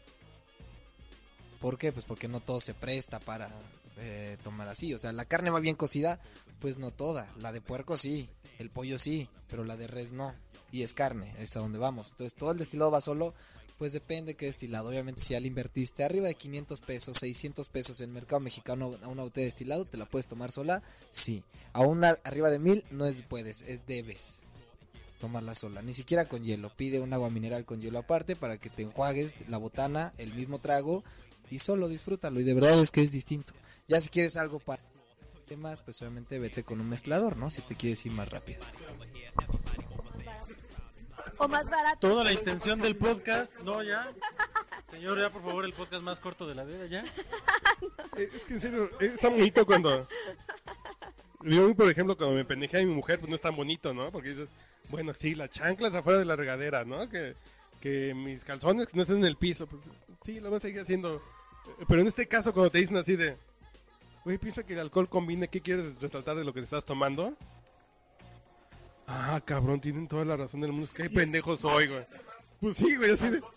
¿Por 1.60 1.78
qué? 1.78 1.92
Pues 1.92 2.06
porque 2.06 2.28
no 2.30 2.40
todo 2.40 2.62
se 2.62 2.74
presta 2.74 3.20
para 3.20 3.50
eh, 3.98 4.38
tomar 4.44 4.70
así. 4.70 4.94
O 4.94 4.98
sea, 4.98 5.12
la 5.12 5.26
carne 5.26 5.50
va 5.50 5.60
bien 5.60 5.76
cocida, 5.76 6.22
pues 6.60 6.78
no 6.78 6.92
toda. 6.92 7.28
La 7.38 7.52
de 7.52 7.60
puerco 7.60 7.98
sí, 7.98 8.30
el 8.60 8.70
pollo 8.70 8.98
sí, 8.98 9.28
pero 9.50 9.66
la 9.66 9.76
de 9.76 9.88
res 9.88 10.14
no. 10.14 10.34
Y 10.76 10.84
es 10.84 10.94
carne, 10.94 11.34
es 11.40 11.56
a 11.56 11.62
donde 11.62 11.80
vamos. 11.80 12.12
Entonces 12.12 12.38
todo 12.38 12.52
el 12.52 12.58
destilado 12.58 12.92
va 12.92 13.00
solo, 13.00 13.34
pues 13.78 13.94
depende 13.94 14.36
qué 14.36 14.48
destilado. 14.48 14.90
Obviamente 14.90 15.22
si 15.22 15.34
ya 15.34 15.40
invertiste 15.40 16.04
arriba 16.04 16.28
de 16.28 16.36
500 16.36 16.82
pesos, 16.82 17.16
600 17.16 17.70
pesos 17.70 18.02
en 18.02 18.10
el 18.10 18.14
mercado 18.14 18.42
mexicano 18.42 18.98
a 19.02 19.08
una 19.08 19.24
botella 19.24 19.44
de 19.44 19.52
destilado, 19.52 19.86
¿te 19.86 19.96
la 19.96 20.06
puedes 20.06 20.28
tomar 20.28 20.52
sola? 20.52 20.84
Sí. 21.12 21.46
A 21.72 21.80
una 21.80 22.18
arriba 22.26 22.50
de 22.50 22.60
1000 22.60 22.84
no 22.92 23.06
es 23.06 23.22
puedes, 23.22 23.62
es 23.62 23.88
debes 23.88 24.40
tomarla 25.22 25.56
sola. 25.56 25.82
Ni 25.82 25.94
siquiera 25.94 26.26
con 26.26 26.44
hielo. 26.44 26.70
Pide 26.76 27.00
un 27.00 27.14
agua 27.14 27.30
mineral 27.30 27.64
con 27.64 27.80
hielo 27.80 28.00
aparte 28.00 28.36
para 28.36 28.58
que 28.58 28.70
te 28.70 28.82
enjuagues 28.82 29.48
la 29.48 29.58
botana, 29.58 30.14
el 30.18 30.34
mismo 30.34 30.60
trago 30.60 31.06
y 31.50 31.60
solo 31.60 31.88
disfrútalo. 31.88 32.42
Y 32.42 32.44
de 32.44 32.54
verdad 32.54 32.82
es 32.82 32.92
que 32.92 33.02
es 33.02 33.14
distinto. 33.14 33.54
Ya 33.88 34.02
si 34.02 34.10
quieres 34.10 34.36
algo 34.36 34.60
para 34.60 34.84
más, 35.56 35.80
pues 35.82 36.02
obviamente 36.02 36.40
vete 36.40 36.64
con 36.64 36.82
un 36.82 36.90
mezclador, 36.90 37.38
¿no? 37.38 37.52
Si 37.52 37.62
te 37.62 37.76
quieres 37.76 38.04
ir 38.06 38.12
más 38.12 38.28
rápido. 38.30 38.60
O 41.46 41.48
más 41.48 41.70
barato. 41.70 42.10
Toda 42.10 42.24
la 42.24 42.34
intención 42.34 42.82
del 42.82 42.96
podcast, 42.96 43.56
no 43.60 43.84
ya. 43.84 44.12
Señor, 44.90 45.20
ya 45.20 45.30
por 45.30 45.44
favor, 45.44 45.64
el 45.64 45.74
podcast 45.74 46.02
más 46.02 46.20
corto 46.20 46.48
de 46.48 46.56
la 46.56 46.64
vida, 46.64 46.88
ya. 46.88 47.04
Es 48.18 48.44
que 48.46 48.56
en 48.56 48.60
serio, 48.60 48.90
eh, 49.00 49.12
está 49.14 49.30
bonito 49.30 49.64
cuando. 49.64 50.08
Yo, 51.44 51.76
por 51.76 51.92
ejemplo, 51.92 52.18
cuando 52.18 52.36
me 52.36 52.46
pendejea 52.46 52.80
a 52.80 52.84
mi 52.84 52.92
mujer, 52.92 53.20
pues 53.20 53.30
no 53.30 53.36
es 53.36 53.42
tan 53.42 53.56
bonito, 53.56 53.94
¿no? 53.94 54.12
Porque 54.12 54.30
dices, 54.30 54.50
bueno, 54.90 55.14
sí, 55.14 55.36
las 55.36 55.52
chanclas 55.52 55.94
afuera 55.94 56.18
de 56.18 56.26
la 56.26 56.36
regadera, 56.36 56.84
¿no? 56.84 57.08
Que, 57.08 57.36
que 57.80 58.16
mis 58.16 58.44
calzones 58.44 58.88
que 58.88 58.96
no 58.96 59.04
estén 59.04 59.18
en 59.18 59.26
el 59.26 59.36
piso, 59.36 59.68
pues 59.68 59.84
sí, 60.26 60.40
lo 60.40 60.50
voy 60.50 60.58
a 60.58 60.62
seguir 60.62 60.82
haciendo. 60.82 61.22
Pero 61.88 62.02
en 62.02 62.08
este 62.08 62.28
caso, 62.28 62.54
cuando 62.54 62.72
te 62.72 62.80
dicen 62.80 62.98
así 62.98 63.16
de, 63.16 63.38
güey, 64.24 64.40
piensa 64.40 64.64
que 64.64 64.74
el 64.74 64.80
alcohol 64.80 65.10
combine, 65.10 65.48
¿qué 65.48 65.62
quieres 65.62 66.02
resaltar 66.02 66.38
de 66.38 66.44
lo 66.44 66.54
que 66.54 66.62
te 66.62 66.66
estás 66.66 66.86
tomando? 66.86 67.38
Ah, 69.08 69.40
cabrón, 69.46 69.80
tienen 69.82 70.08
toda 70.08 70.26
la 70.26 70.36
razón 70.36 70.62
del 70.62 70.72
mundo. 70.72 70.88
Es 70.88 70.94
que 70.94 71.04
hay 71.04 71.10
pendejos 71.10 71.64
hoy, 71.64 71.86
güey. 71.88 72.04
Pues 72.60 72.78
sí, 72.78 72.96
güey, 72.96 73.12
así 73.12 73.30
de. 73.30 73.40
Por 73.40 73.54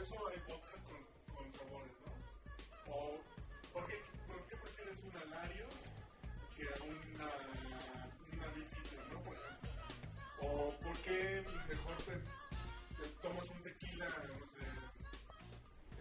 eso 0.00 0.16
hay 0.28 0.38
podcast 0.40 0.82
con, 0.88 0.98
con 1.34 1.52
sabores, 1.52 1.92
¿no? 2.04 2.10
O, 2.92 3.20
¿por 3.72 3.86
qué, 3.86 3.94
por 4.26 4.42
qué 4.48 4.56
prefieres 4.56 5.00
un 5.04 5.16
alario 5.22 5.66
que 6.56 6.64
a 6.64 6.82
una, 6.82 7.30
una 8.32 8.46
bifidra, 8.54 9.02
¿no? 9.12 9.18
Por 9.20 9.34
ejemplo. 9.36 9.70
O 10.40 10.74
¿por 10.80 10.96
qué 10.98 11.44
mejor 11.68 11.96
te, 11.98 12.14
te 13.02 13.08
tomas 13.22 13.48
un 13.50 13.62
tequila, 13.62 14.06
no 14.06 14.12
sé, 14.50 14.66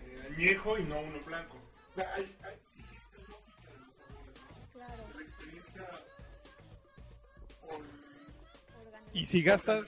eh, 0.02 0.28
añejo 0.36 0.78
y 0.80 0.84
no 0.86 0.99
uno 1.02 1.19
blanco? 1.26 1.58
O 1.91 1.95
sea, 1.95 2.12
hay, 2.15 2.36
Y 9.13 9.26
si 9.26 9.41
gastas. 9.43 9.86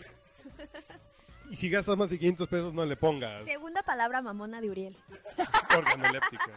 Y 1.49 1.55
si 1.55 1.69
gastas 1.69 1.97
más 1.97 2.09
de 2.09 2.17
500 2.17 2.49
pesos, 2.49 2.73
no 2.73 2.85
le 2.85 2.95
pongas 2.95 3.43
segunda 3.45 3.83
palabra 3.83 4.21
mamona 4.21 4.61
de 4.61 4.69
Uriel. 4.69 4.97
organoléptica. 5.77 6.51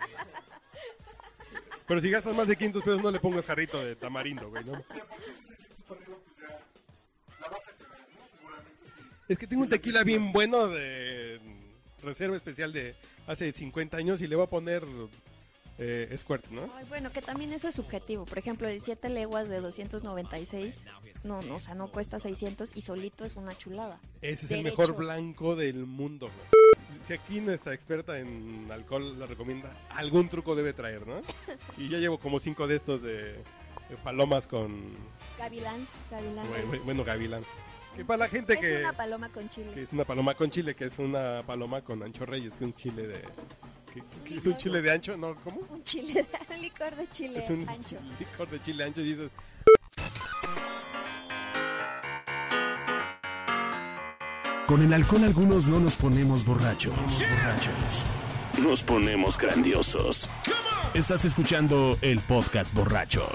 Pero 1.86 2.00
si 2.00 2.10
gastas 2.10 2.34
más 2.34 2.48
de 2.48 2.56
500 2.56 2.82
pesos, 2.82 3.02
no 3.02 3.10
le 3.10 3.20
pongas 3.20 3.44
jarrito 3.44 3.82
de 3.82 3.96
tamarindo, 3.96 4.48
güey, 4.48 4.64
¿no? 4.64 4.82
Es 9.28 9.36
que 9.38 9.46
tengo 9.46 9.62
un 9.62 9.68
tequila 9.68 10.04
bien 10.04 10.32
bueno 10.32 10.68
de 10.68 11.38
reserva 12.02 12.36
especial 12.36 12.72
de 12.72 12.94
hace 13.26 13.52
50 13.52 13.96
años 13.96 14.20
y 14.22 14.26
le 14.26 14.36
voy 14.36 14.44
a 14.44 14.50
poner 14.50 14.84
eh, 15.78 16.16
Squirt, 16.18 16.48
¿no? 16.50 16.68
Ay, 16.76 16.84
bueno, 16.88 17.10
que 17.10 17.22
también 17.22 17.52
eso 17.52 17.68
es 17.68 17.74
subjetivo. 17.76 18.24
Por 18.24 18.38
ejemplo, 18.38 18.68
el 18.68 18.80
7 18.80 19.08
leguas 19.08 19.48
de 19.48 19.60
296, 19.60 20.84
no, 21.24 21.40
no, 21.42 21.56
o 21.56 21.60
sea, 21.60 21.74
no 21.74 21.88
cuesta 21.88 22.18
600 22.18 22.76
y 22.76 22.82
solito 22.82 23.24
es 23.24 23.36
una 23.36 23.56
chulada. 23.56 24.00
Ese 24.20 24.46
es 24.46 24.52
el 24.52 24.64
mejor 24.64 24.96
blanco 24.96 25.54
del 25.56 25.86
mundo, 25.86 26.26
güey. 26.26 26.98
Si 27.06 27.14
aquí 27.14 27.40
nuestra 27.40 27.72
experta 27.72 28.18
en 28.18 28.68
alcohol 28.70 29.18
la 29.18 29.26
recomienda, 29.26 29.70
algún 29.90 30.28
truco 30.28 30.54
debe 30.54 30.72
traer, 30.72 31.06
¿no? 31.06 31.22
Y 31.78 31.88
ya 31.88 31.98
llevo 31.98 32.18
como 32.18 32.40
cinco 32.40 32.66
de 32.66 32.76
estos 32.76 33.02
de, 33.02 33.34
de 33.88 33.96
palomas 34.02 34.46
con... 34.46 34.96
Gavilán, 35.38 35.86
gavilán. 36.10 36.46
güey, 36.48 36.80
Bueno, 36.80 37.04
gavilán. 37.04 37.44
Que 37.96 38.04
para 38.04 38.18
la 38.18 38.28
gente 38.28 38.54
es 38.54 38.60
que... 38.60 38.78
una 38.78 38.92
paloma 38.92 39.28
con 39.28 39.48
chile. 39.48 39.72
que 39.74 39.82
es 39.82 39.92
una 39.92 40.04
paloma 40.04 40.34
con 40.34 40.50
chile, 40.50 40.74
que 40.74 40.84
es 40.84 40.98
una 40.98 41.42
paloma 41.46 41.82
con 41.82 42.02
ancho 42.02 42.26
reyes, 42.26 42.54
que 42.54 42.64
es 42.64 42.70
un 42.70 42.74
chile 42.74 43.06
de... 43.06 43.24
es 44.26 44.46
un 44.46 44.56
chile 44.56 44.82
de 44.82 44.90
ancho, 44.90 45.16
¿no? 45.16 45.34
¿Cómo? 45.36 45.60
Un 45.70 45.82
chile, 45.82 46.26
un 46.50 46.60
licor 46.60 46.94
de 46.96 47.08
chile 47.10 47.38
Es 47.42 47.50
un 47.50 47.68
ancho. 47.68 47.96
licor 48.18 48.48
de 48.48 48.62
chile 48.62 48.84
ancho 48.84 49.00
y 49.00 49.04
dices... 49.04 49.30
Con 54.66 54.82
el 54.82 54.92
alcohol 54.92 55.24
algunos 55.24 55.66
no 55.66 55.80
nos 55.80 55.96
ponemos 55.96 56.44
borrachos. 56.44 56.92
Borrachos. 56.94 58.04
Nos 58.62 58.82
ponemos 58.82 59.38
grandiosos. 59.38 60.28
Estás 60.92 61.24
escuchando 61.24 61.96
el 62.02 62.20
podcast 62.20 62.74
borracho. 62.74 63.26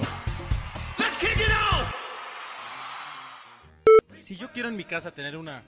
Si 4.21 4.37
yo 4.37 4.51
quiero 4.51 4.69
en 4.69 4.75
mi 4.77 4.85
casa 4.85 5.11
tener 5.11 5.35
una, 5.35 5.63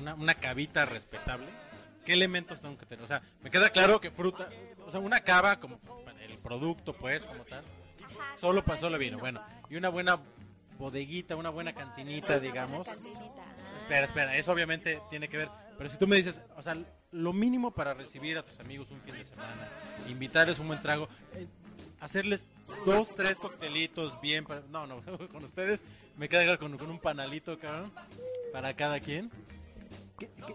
una, 0.00 0.14
una 0.14 0.34
cavita 0.34 0.84
respetable, 0.84 1.48
¿qué 2.04 2.12
elementos 2.12 2.60
tengo 2.60 2.76
que 2.78 2.86
tener? 2.86 3.04
O 3.04 3.08
sea, 3.08 3.22
me 3.42 3.50
queda 3.50 3.70
claro 3.70 4.00
que 4.00 4.10
fruta, 4.10 4.48
o 4.86 4.90
sea, 4.90 5.00
una 5.00 5.20
cava 5.20 5.58
como 5.60 5.80
el 6.20 6.38
producto, 6.38 6.92
pues, 6.92 7.24
como 7.24 7.44
tal, 7.44 7.64
solo 8.36 8.64
para 8.64 8.80
solo 8.80 8.98
vino, 8.98 9.18
bueno, 9.18 9.42
y 9.68 9.76
una 9.76 9.88
buena 9.88 10.18
bodeguita, 10.78 11.36
una 11.36 11.50
buena 11.50 11.72
cantinita, 11.72 12.40
digamos. 12.40 12.86
Espera, 13.78 14.04
espera, 14.04 14.36
eso 14.36 14.52
obviamente 14.52 15.00
tiene 15.10 15.28
que 15.28 15.38
ver. 15.38 15.48
Pero 15.76 15.90
si 15.90 15.98
tú 15.98 16.06
me 16.06 16.16
dices, 16.16 16.40
o 16.56 16.62
sea, 16.62 16.76
lo 17.12 17.32
mínimo 17.32 17.72
para 17.72 17.94
recibir 17.94 18.38
a 18.38 18.42
tus 18.42 18.58
amigos 18.60 18.90
un 18.90 19.00
fin 19.00 19.14
de 19.14 19.24
semana, 19.24 19.68
invitarles 20.08 20.58
un 20.58 20.68
buen 20.68 20.80
trago, 20.80 21.08
eh, 21.34 21.46
hacerles 22.00 22.44
dos, 22.86 23.08
tres 23.14 23.36
coctelitos 23.36 24.20
bien. 24.20 24.44
Para... 24.44 24.62
No, 24.70 24.86
no, 24.86 25.02
con 25.32 25.44
ustedes 25.44 25.80
me 26.16 26.28
queda 26.28 26.44
claro 26.44 26.58
con, 26.58 26.78
con 26.78 26.90
un 26.90 26.98
panalito, 26.98 27.58
cabrón, 27.58 27.92
para 28.52 28.74
cada 28.74 29.00
quien. 29.00 29.30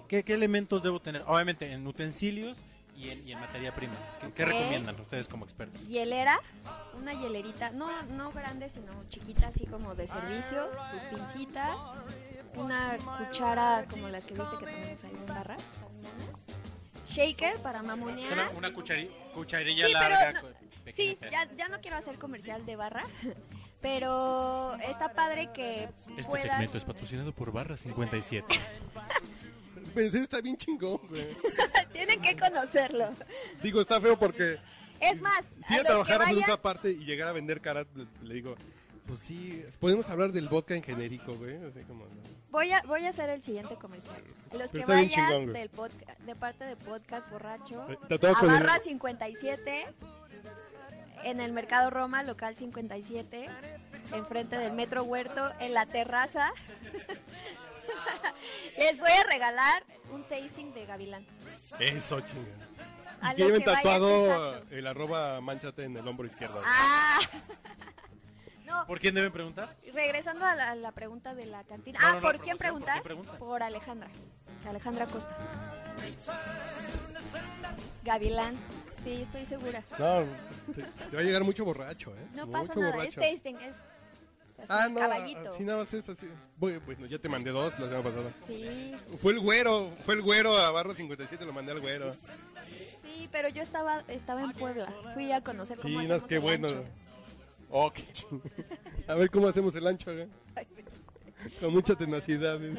¿Qué, 0.08 0.24
qué- 0.24 0.34
elementos 0.34 0.82
debo 0.84 1.00
tener? 1.02 1.24
Obviamente 1.28 1.72
en 1.72 1.86
utensilios 1.88 2.58
y 2.96 3.10
en, 3.10 3.28
y 3.28 3.32
en 3.32 3.40
materia 3.40 3.74
prima. 3.74 3.94
¿Qué, 4.36 4.46
recomiendan 4.46 5.00
ustedes 5.00 5.28
como 5.28 5.46
expertos? 5.46 5.82
Hielera, 5.88 6.40
una 7.00 7.14
hielerita, 7.14 7.72
no, 7.72 7.90
no 8.04 8.32
grande, 8.32 8.68
sino 8.70 8.92
chiquita, 9.10 9.48
así 9.48 9.66
como 9.66 9.96
de 9.96 10.08
servicio, 10.08 10.70
tus 10.92 11.02
pincitas, 11.04 11.76
una 12.56 12.98
cuchara 13.18 13.86
como 13.90 14.10
las 14.10 14.26
que 14.26 14.34
viste 14.34 14.58
que 14.60 14.66
tenemos 14.66 15.04
ahí 15.04 15.12
en 15.14 15.26
barra, 15.26 15.58
shaker 17.08 17.58
para 17.62 17.82
mamonear. 17.82 18.34
Una, 18.34 18.50
una 18.52 18.70
cuchari- 18.74 19.10
cucharilla 19.34 19.88
Sí, 19.88 19.94
pero 19.98 20.10
larga. 20.10 20.34
no- 20.34 20.42
con- 20.42 20.70
Sí, 20.96 21.16
ya, 21.32 21.48
ya 21.56 21.68
no 21.68 21.80
quiero 21.82 21.98
hacer 21.98 22.18
comercial 22.18 22.66
de 22.66 22.76
barra, 22.76 23.04
pero 23.82 24.76
está 24.76 25.14
padre 25.14 25.50
que 25.54 25.84
Este 25.84 26.24
puedas... 26.26 26.42
segmento 26.42 26.78
es 26.78 26.86
patrocinado 26.86 27.32
por 27.34 27.52
Barra 27.52 27.78
57. 27.78 28.46
Pero 29.96 30.12
serio 30.12 30.24
está 30.24 30.40
bien 30.40 30.56
chingón, 30.56 31.00
güey. 31.10 31.26
Tienen 31.94 32.22
que 32.22 32.36
conocerlo. 32.38 33.10
Digo, 33.64 33.82
está 33.82 34.00
feo 34.00 34.20
porque 34.20 34.58
Es 35.00 35.20
más, 35.20 35.44
si 35.68 35.74
a 35.74 35.78
a 35.78 35.84
los 35.84 36.08
que 36.08 36.14
trabajar 36.14 36.32
en 36.32 36.44
otra 36.44 36.62
parte 36.62 36.92
y 36.92 37.06
llegar 37.06 37.28
a 37.28 37.32
vender 37.32 37.60
caras, 37.60 37.88
le, 37.96 38.06
le 38.28 38.34
digo, 38.36 38.56
pues 39.08 39.20
sí, 39.22 39.64
podemos 39.80 40.08
hablar 40.10 40.32
del 40.32 40.48
vodka 40.48 40.76
en 40.76 40.84
genérico, 40.84 41.34
güey. 41.34 41.56
Así 41.66 41.80
como, 41.88 42.06
voy 42.52 42.72
a, 42.72 42.84
voy 42.84 43.06
a 43.06 43.10
hacer 43.10 43.30
el 43.32 43.42
siguiente 43.42 43.76
comercial. 43.78 44.22
Los 44.54 44.72
Pero 44.72 44.86
que 44.86 44.92
vayan 44.94 45.10
chingón, 45.10 45.44
güey. 45.46 45.54
del 45.54 45.72
podca- 45.72 46.18
de 46.20 46.36
parte 46.36 46.66
de 46.66 46.76
Podcast 46.76 47.30
Borracho 47.32 47.88
Eh, 47.90 47.98
a 48.22 48.46
Barra 48.46 48.78
57 48.80 49.88
en 51.24 51.40
el 51.40 51.52
Mercado 51.52 51.90
Roma, 51.90 52.24
local 52.24 52.56
57, 52.56 53.48
enfrente 54.14 54.58
del 54.58 54.74
Metro 54.74 55.04
Huerto, 55.04 55.52
en 55.60 55.74
la 55.74 55.86
terraza. 55.86 56.52
Les 58.78 59.00
voy 59.00 59.12
a 59.12 59.24
regalar 59.24 59.84
un 60.12 60.24
tasting 60.24 60.74
de 60.74 60.86
Gavilán. 60.86 61.26
Eso, 61.80 62.22
chinga. 62.22 62.48
A 63.22 63.34
Y 63.34 63.36
que 63.36 63.42
los 63.44 63.52
lleven 63.52 63.66
vayan, 63.66 63.84
tatuado 63.84 64.52
exacto. 64.54 64.76
el 64.76 64.88
arroba 64.88 65.42
manchate 65.42 65.84
en 65.84 65.98
el 65.98 66.08
hombro 66.08 66.26
izquierdo. 66.26 66.62
Ah. 66.66 67.20
No, 68.66 68.86
¿Por 68.86 69.00
quién 69.00 69.16
deben 69.16 69.32
preguntar? 69.32 69.76
regresando 69.96 70.46
a 70.46 70.54
la, 70.54 70.70
a 70.70 70.76
la 70.76 70.92
pregunta 70.92 71.34
de 71.34 71.48
la 71.48 71.64
cantina. 71.64 71.98
No, 72.00 72.06
ah, 72.06 72.10
no, 72.12 72.16
no, 72.18 72.22
¿por 72.22 72.40
quién 72.40 72.56
promoción, 72.56 72.58
¿por 72.58 72.60
preguntar? 72.60 72.94
quién 72.94 73.04
pregunta? 73.04 73.34
Por 73.40 73.64
Alejandra. 73.64 74.10
Alejandra 74.68 75.06
Costa. 75.08 75.36
Gavilán. 78.04 78.56
Sí, 79.16 79.22
estoy 79.24 79.46
segura. 79.46 79.84
No, 79.98 80.24
te, 80.74 80.84
te 80.84 81.16
va 81.16 81.22
a 81.22 81.24
llegar 81.26 81.44
mucho 81.44 81.66
borracho, 81.66 82.12
¿eh? 82.16 82.28
No 82.36 82.46
mucho 82.46 82.60
pasa 82.68 82.80
nada, 82.80 82.90
es 82.90 83.16
borracho. 83.16 83.22
tasting, 83.22 83.56
es 83.56 83.76
así, 84.58 84.66
Ah, 84.68 84.88
no, 84.90 85.00
caballito. 85.00 85.50
así 85.52 85.64
nada 85.64 85.80
más 85.80 85.94
es 85.94 86.10
así. 86.10 86.28
Bueno, 86.58 87.06
ya 87.08 87.18
te 87.18 87.28
mandé 87.30 87.50
dos 87.50 87.72
la 87.80 87.86
semana 87.88 88.04
pasada. 88.04 88.32
Sí, 88.46 88.94
Fue 89.18 89.32
el 89.34 89.40
güero, 89.40 89.92
fue 90.06 90.14
el 90.16 90.22
güero 90.22 90.56
a 90.56 90.70
Barro 90.72 90.94
57, 90.94 91.44
lo 91.46 91.54
mandé 91.54 91.72
al 91.72 91.80
güero. 91.80 92.16
sí, 93.04 93.28
pero 93.32 93.50
yo 93.50 93.64
estaba, 93.64 94.04
estaba 94.08 94.44
en 94.44 94.52
Puebla. 94.52 94.94
Fui 95.16 95.32
a 95.32 95.42
conocer 95.42 95.78
Sí, 95.78 95.82
cómo 95.84 95.96
no, 95.96 96.02
hacemos 96.02 96.24
qué 96.30 96.36
el 96.36 96.42
bueno. 96.42 96.68
ancho. 96.68 96.86
Oh, 97.72 97.92
qué 97.92 98.04
ching. 98.12 98.42
A 99.08 99.16
ver 99.16 99.32
cómo 99.32 99.48
hacemos 99.48 99.74
el 99.76 99.88
ancho, 99.88 100.14
güey. 100.14 100.28
Con 101.60 101.74
mucha 101.74 101.96
tenacidad. 101.96 102.60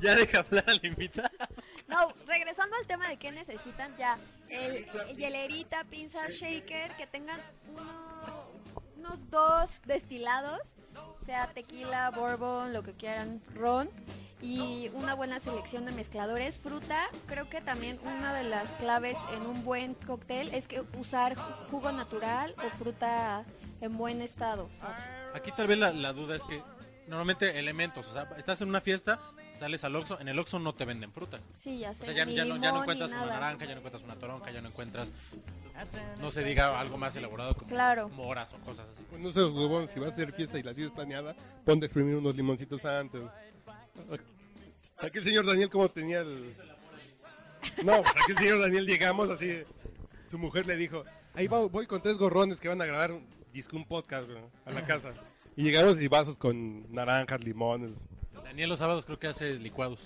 Ya 0.00 0.14
deja 0.14 0.38
hablar 0.40 0.64
al 0.68 0.80
invitado. 0.84 1.28
No, 1.88 2.12
regresando 2.26 2.76
al 2.76 2.86
tema 2.86 3.08
de 3.08 3.16
qué 3.16 3.32
necesitan 3.32 3.96
ya, 3.96 4.18
el, 4.48 4.86
hielerita, 5.16 5.84
pinza, 5.84 6.28
shaker, 6.28 6.92
que 6.96 7.06
tengan 7.06 7.40
uno- 7.74 8.44
unos 8.96 9.30
dos 9.30 9.80
destilados, 9.86 10.60
sea 11.24 11.50
tequila, 11.52 12.10
bourbon, 12.10 12.72
lo 12.72 12.82
que 12.82 12.92
quieran, 12.94 13.40
ron, 13.54 13.88
y 14.40 14.88
una 14.94 15.14
buena 15.14 15.40
selección 15.40 15.84
de 15.86 15.92
mezcladores. 15.92 16.60
Fruta, 16.60 17.08
creo 17.26 17.48
que 17.48 17.60
también 17.60 17.98
una 18.04 18.32
de 18.34 18.44
las 18.44 18.70
claves 18.72 19.16
en 19.34 19.46
un 19.46 19.64
buen 19.64 19.94
cóctel 19.94 20.54
es 20.54 20.68
que 20.68 20.82
usar 20.98 21.34
jugo 21.70 21.90
natural 21.90 22.54
o 22.64 22.70
fruta 22.76 23.44
en 23.80 23.96
buen 23.96 24.22
estado. 24.22 24.68
Aquí 25.34 25.50
tal 25.52 25.66
vez 25.66 25.78
la, 25.78 25.90
la 25.92 26.12
duda 26.12 26.36
es 26.36 26.44
que 26.44 26.62
normalmente 27.06 27.58
elementos, 27.58 28.06
o 28.06 28.12
sea, 28.12 28.28
estás 28.36 28.60
en 28.60 28.68
una 28.68 28.80
fiesta, 28.80 29.18
sales 29.58 29.84
al 29.84 29.96
Oxxo, 29.96 30.20
en 30.20 30.28
el 30.28 30.38
Oxxo 30.38 30.58
no 30.58 30.74
te 30.74 30.84
venden 30.84 31.12
fruta. 31.12 31.40
sí, 31.54 31.78
ya 31.78 31.90
O 31.90 31.94
sé, 31.94 32.06
sea, 32.06 32.14
ya, 32.14 32.24
ni 32.24 32.34
ya 32.34 32.44
no, 32.44 32.56
ya 32.56 32.72
no 32.72 32.80
encuentras 32.82 33.10
una 33.10 33.26
naranja, 33.26 33.64
ya 33.64 33.72
no 33.72 33.78
encuentras 33.78 34.02
una 34.04 34.16
toronja, 34.16 34.50
ya 34.50 34.60
no 34.60 34.68
encuentras, 34.68 35.12
no 36.20 36.30
se 36.30 36.42
diga 36.42 36.78
algo 36.80 36.96
más 36.96 37.14
elaborado 37.16 37.54
como 37.54 37.68
Claro. 37.68 38.08
moras 38.08 38.52
o 38.54 38.58
cosas 38.58 38.86
así. 38.92 39.02
No 39.22 39.32
seas 39.32 39.50
huevón, 39.50 39.88
si 39.88 39.98
vas 40.00 40.10
a 40.10 40.12
hacer 40.12 40.32
fiesta 40.32 40.58
y 40.58 40.62
la 40.62 40.72
fiesta 40.74 40.92
es 40.92 40.94
planeada, 40.96 41.34
ponte 41.64 41.84
a 41.84 41.86
exprimir 41.86 42.16
unos 42.16 42.34
limoncitos 42.34 42.84
antes. 42.84 43.22
Aquí 44.98 45.18
el 45.18 45.24
señor 45.24 45.46
Daniel 45.46 45.70
como 45.70 45.88
tenía 45.88 46.20
el... 46.20 46.54
No, 47.84 47.92
aquí 47.94 48.30
el 48.32 48.38
señor 48.38 48.60
Daniel 48.60 48.86
llegamos 48.86 49.28
así, 49.30 49.62
su 50.30 50.38
mujer 50.38 50.66
le 50.66 50.76
dijo, 50.76 51.04
ahí 51.34 51.46
va- 51.48 51.66
voy 51.66 51.86
con 51.86 52.00
tres 52.02 52.16
gorrones 52.16 52.60
que 52.60 52.68
van 52.68 52.80
a 52.80 52.86
grabar 52.86 53.12
un, 53.12 53.26
disco, 53.52 53.76
un 53.76 53.84
podcast 53.86 54.28
a 54.64 54.70
la 54.70 54.82
casa. 54.82 55.12
Y 55.56 55.64
llegamos 55.64 56.00
y 56.00 56.06
vasos 56.06 56.38
con 56.38 56.92
naranjas, 56.92 57.42
limones. 57.42 57.90
Daniel 58.48 58.70
los 58.70 58.78
sábados 58.78 59.04
creo 59.04 59.18
que 59.18 59.26
hace 59.28 59.54
licuados. 59.54 60.00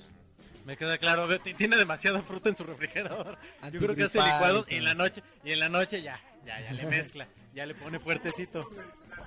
Me 0.64 0.76
queda 0.76 0.96
claro, 0.98 1.28
tiene 1.40 1.76
demasiada 1.76 2.22
fruta 2.22 2.48
en 2.48 2.57
su 2.57 2.64
refrigerador. 2.64 3.37
Yo 3.72 3.81
creo 3.81 3.94
que 3.96 4.05
hace 4.05 4.18
licuados 4.20 4.66
y 4.68 4.76
en 4.76 4.85
la 4.85 4.94
noche, 4.94 5.22
y 5.44 5.52
en 5.52 5.59
la 5.61 5.68
noche 5.68 6.02
ya, 6.02 6.20
ya, 6.46 6.61
ya 6.61 6.72
le 6.72 6.87
mezcla, 6.87 7.26
ya 7.55 7.66
le 7.66 7.74
pone 7.74 7.98
fuertecito. 7.98 8.68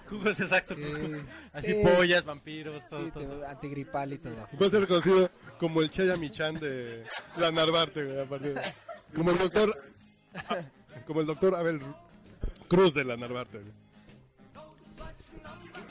Jugos 0.09 0.39
exacto. 0.39 0.75
Sí, 0.75 0.83
Así 1.51 1.73
sí. 1.73 1.81
pollas, 1.83 2.23
vampiros, 2.23 2.87
todo, 2.87 3.03
Sí, 3.05 3.11
todo. 3.11 3.39
te- 3.39 3.45
antigripal 3.47 4.13
y 4.13 4.17
todo. 4.19 4.35
Va 4.35 4.67
a 4.67 4.69
ser 4.69 4.85
conocido 4.87 5.29
como 5.59 5.81
el 5.81 5.89
Chaya 5.89 6.15
Michan 6.15 6.55
de 6.55 7.03
la 7.37 7.51
Narvarte, 7.51 8.03
güey, 8.05 8.19
a 8.21 8.25
partir 8.25 8.53
de- 8.53 8.61
Como 9.15 9.31
el 9.31 9.37
doctor... 9.37 9.83
Como 11.07 11.21
el 11.21 11.27
doctor 11.27 11.55
Abel 11.55 11.81
Cruz 12.67 12.93
de 12.93 13.03
la 13.03 13.15
Narvarte. 13.17 13.59
güey. 13.59 13.71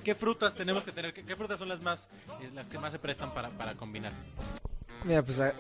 ¿Qué 0.04 0.14
frutas 0.14 0.54
tenemos 0.54 0.84
que 0.84 0.92
tener? 0.92 1.12
¿Qué, 1.14 1.24
qué 1.24 1.34
frutas 1.34 1.58
son 1.58 1.68
las 1.68 1.80
más, 1.80 2.08
eh, 2.40 2.50
las 2.54 2.66
que 2.66 2.78
más 2.78 2.92
se 2.92 2.98
prestan 2.98 3.32
para, 3.32 3.48
para 3.50 3.74
combinar? 3.74 4.12
Mira, 5.04 5.22
pues 5.22 5.40
a- 5.40 5.52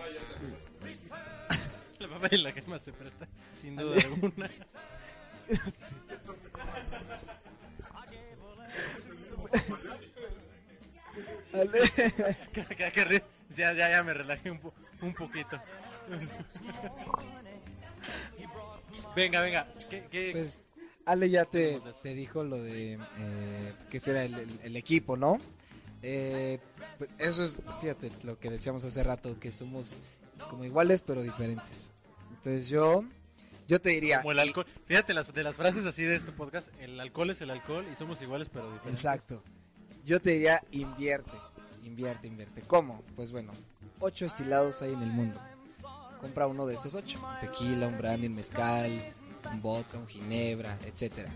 La 1.98 2.08
papaya 2.08 2.36
es 2.36 2.40
la 2.42 2.52
que 2.52 2.62
más 2.62 2.82
se 2.82 2.92
presta, 2.92 3.26
sin 3.52 3.76
duda 3.76 3.96
alguna. 4.04 4.50
Que- 12.52 12.64
que- 12.76 12.92
que 12.92 13.04
ri- 13.06 13.22
ya, 13.50 13.72
ya, 13.72 13.90
ya 13.90 14.02
me 14.02 14.14
relajé 14.14 14.50
un, 14.50 14.58
po- 14.58 14.74
un 15.02 15.14
poquito. 15.14 15.60
venga, 19.14 19.40
venga. 19.40 19.66
¿Qué, 19.88 20.06
qué- 20.10 20.30
pues 20.32 20.62
Ale 21.06 21.28
ya 21.30 21.44
te, 21.44 21.80
te 22.02 22.14
dijo 22.14 22.44
lo 22.44 22.56
de 22.62 22.94
eh, 23.18 23.72
que 23.90 24.00
será 24.00 24.24
el, 24.24 24.34
el- 24.34 24.60
el 24.62 24.76
equipo, 24.76 25.16
¿no? 25.16 25.38
Eh, 26.02 26.58
pues 26.98 27.10
eso 27.18 27.44
es, 27.44 27.58
fíjate, 27.80 28.10
lo 28.22 28.38
que 28.38 28.50
decíamos 28.50 28.84
hace 28.84 29.02
rato, 29.02 29.38
que 29.40 29.52
somos 29.52 29.96
como 30.50 30.64
iguales 30.64 31.02
pero 31.06 31.22
diferentes. 31.22 31.90
Entonces 32.30 32.68
yo, 32.68 33.04
yo 33.68 33.80
te 33.80 33.90
diría, 33.90 34.18
como 34.20 34.32
el 34.32 34.38
alcohol. 34.38 34.66
Fíjate 34.86 35.14
las, 35.14 35.32
de 35.32 35.42
las 35.42 35.56
frases 35.56 35.86
así 35.86 36.02
de 36.02 36.16
este 36.16 36.32
podcast, 36.32 36.66
el 36.80 36.98
alcohol 37.00 37.30
es 37.30 37.40
el 37.40 37.50
alcohol 37.50 37.86
y 37.92 37.96
somos 37.96 38.20
iguales 38.22 38.48
pero 38.52 38.66
diferentes. 38.72 39.04
Exacto. 39.04 39.42
Yo 40.04 40.20
te 40.20 40.30
diría 40.32 40.62
invierte, 40.72 41.32
invierte, 41.84 42.26
invierte. 42.26 42.60
¿Cómo? 42.62 43.02
Pues 43.16 43.30
bueno, 43.32 43.52
ocho 44.00 44.26
estilados 44.26 44.82
hay 44.82 44.92
en 44.92 45.02
el 45.02 45.10
mundo. 45.10 45.40
Compra 46.20 46.46
uno 46.46 46.66
de 46.66 46.74
esos 46.74 46.94
ocho. 46.94 47.18
Un 47.22 47.40
tequila, 47.40 47.86
un 47.88 47.96
brandy, 47.98 48.26
un 48.26 48.34
mezcal, 48.34 48.90
un 49.54 49.62
vodka, 49.62 49.98
un 49.98 50.06
ginebra, 50.06 50.78
etcétera. 50.84 51.32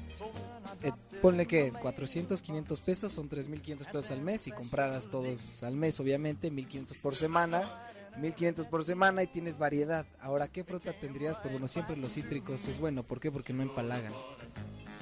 Eh, 0.83 0.93
ponle 1.23 1.47
que 1.47 1.73
400, 1.73 2.43
500 2.43 2.81
pesos 2.81 3.13
son 3.13 3.29
3.500 3.29 3.87
pesos 3.87 4.11
al 4.11 4.23
mes. 4.23 4.43
Si 4.43 4.51
compraras 4.51 5.09
todos 5.09 5.63
al 5.63 5.77
mes, 5.77 5.99
obviamente, 6.01 6.51
1.500 6.53 7.01
por 7.01 7.17
semana. 7.17 7.85
1500 8.19 8.67
por 8.67 8.85
semana 8.85 9.23
y 9.23 9.29
tienes 9.29 9.59
variedad. 9.59 10.05
Ahora, 10.21 10.49
¿qué 10.49 10.65
fruta 10.65 10.93
tendrías? 10.93 11.39
Pues 11.39 11.53
bueno, 11.53 11.69
siempre 11.69 11.97
los 11.97 12.15
cítricos 12.15 12.67
es 12.67 12.79
bueno. 12.79 13.03
¿Por 13.05 13.21
qué? 13.21 13.31
Porque 13.31 13.53
no 13.53 13.63
empalagan. 13.63 14.13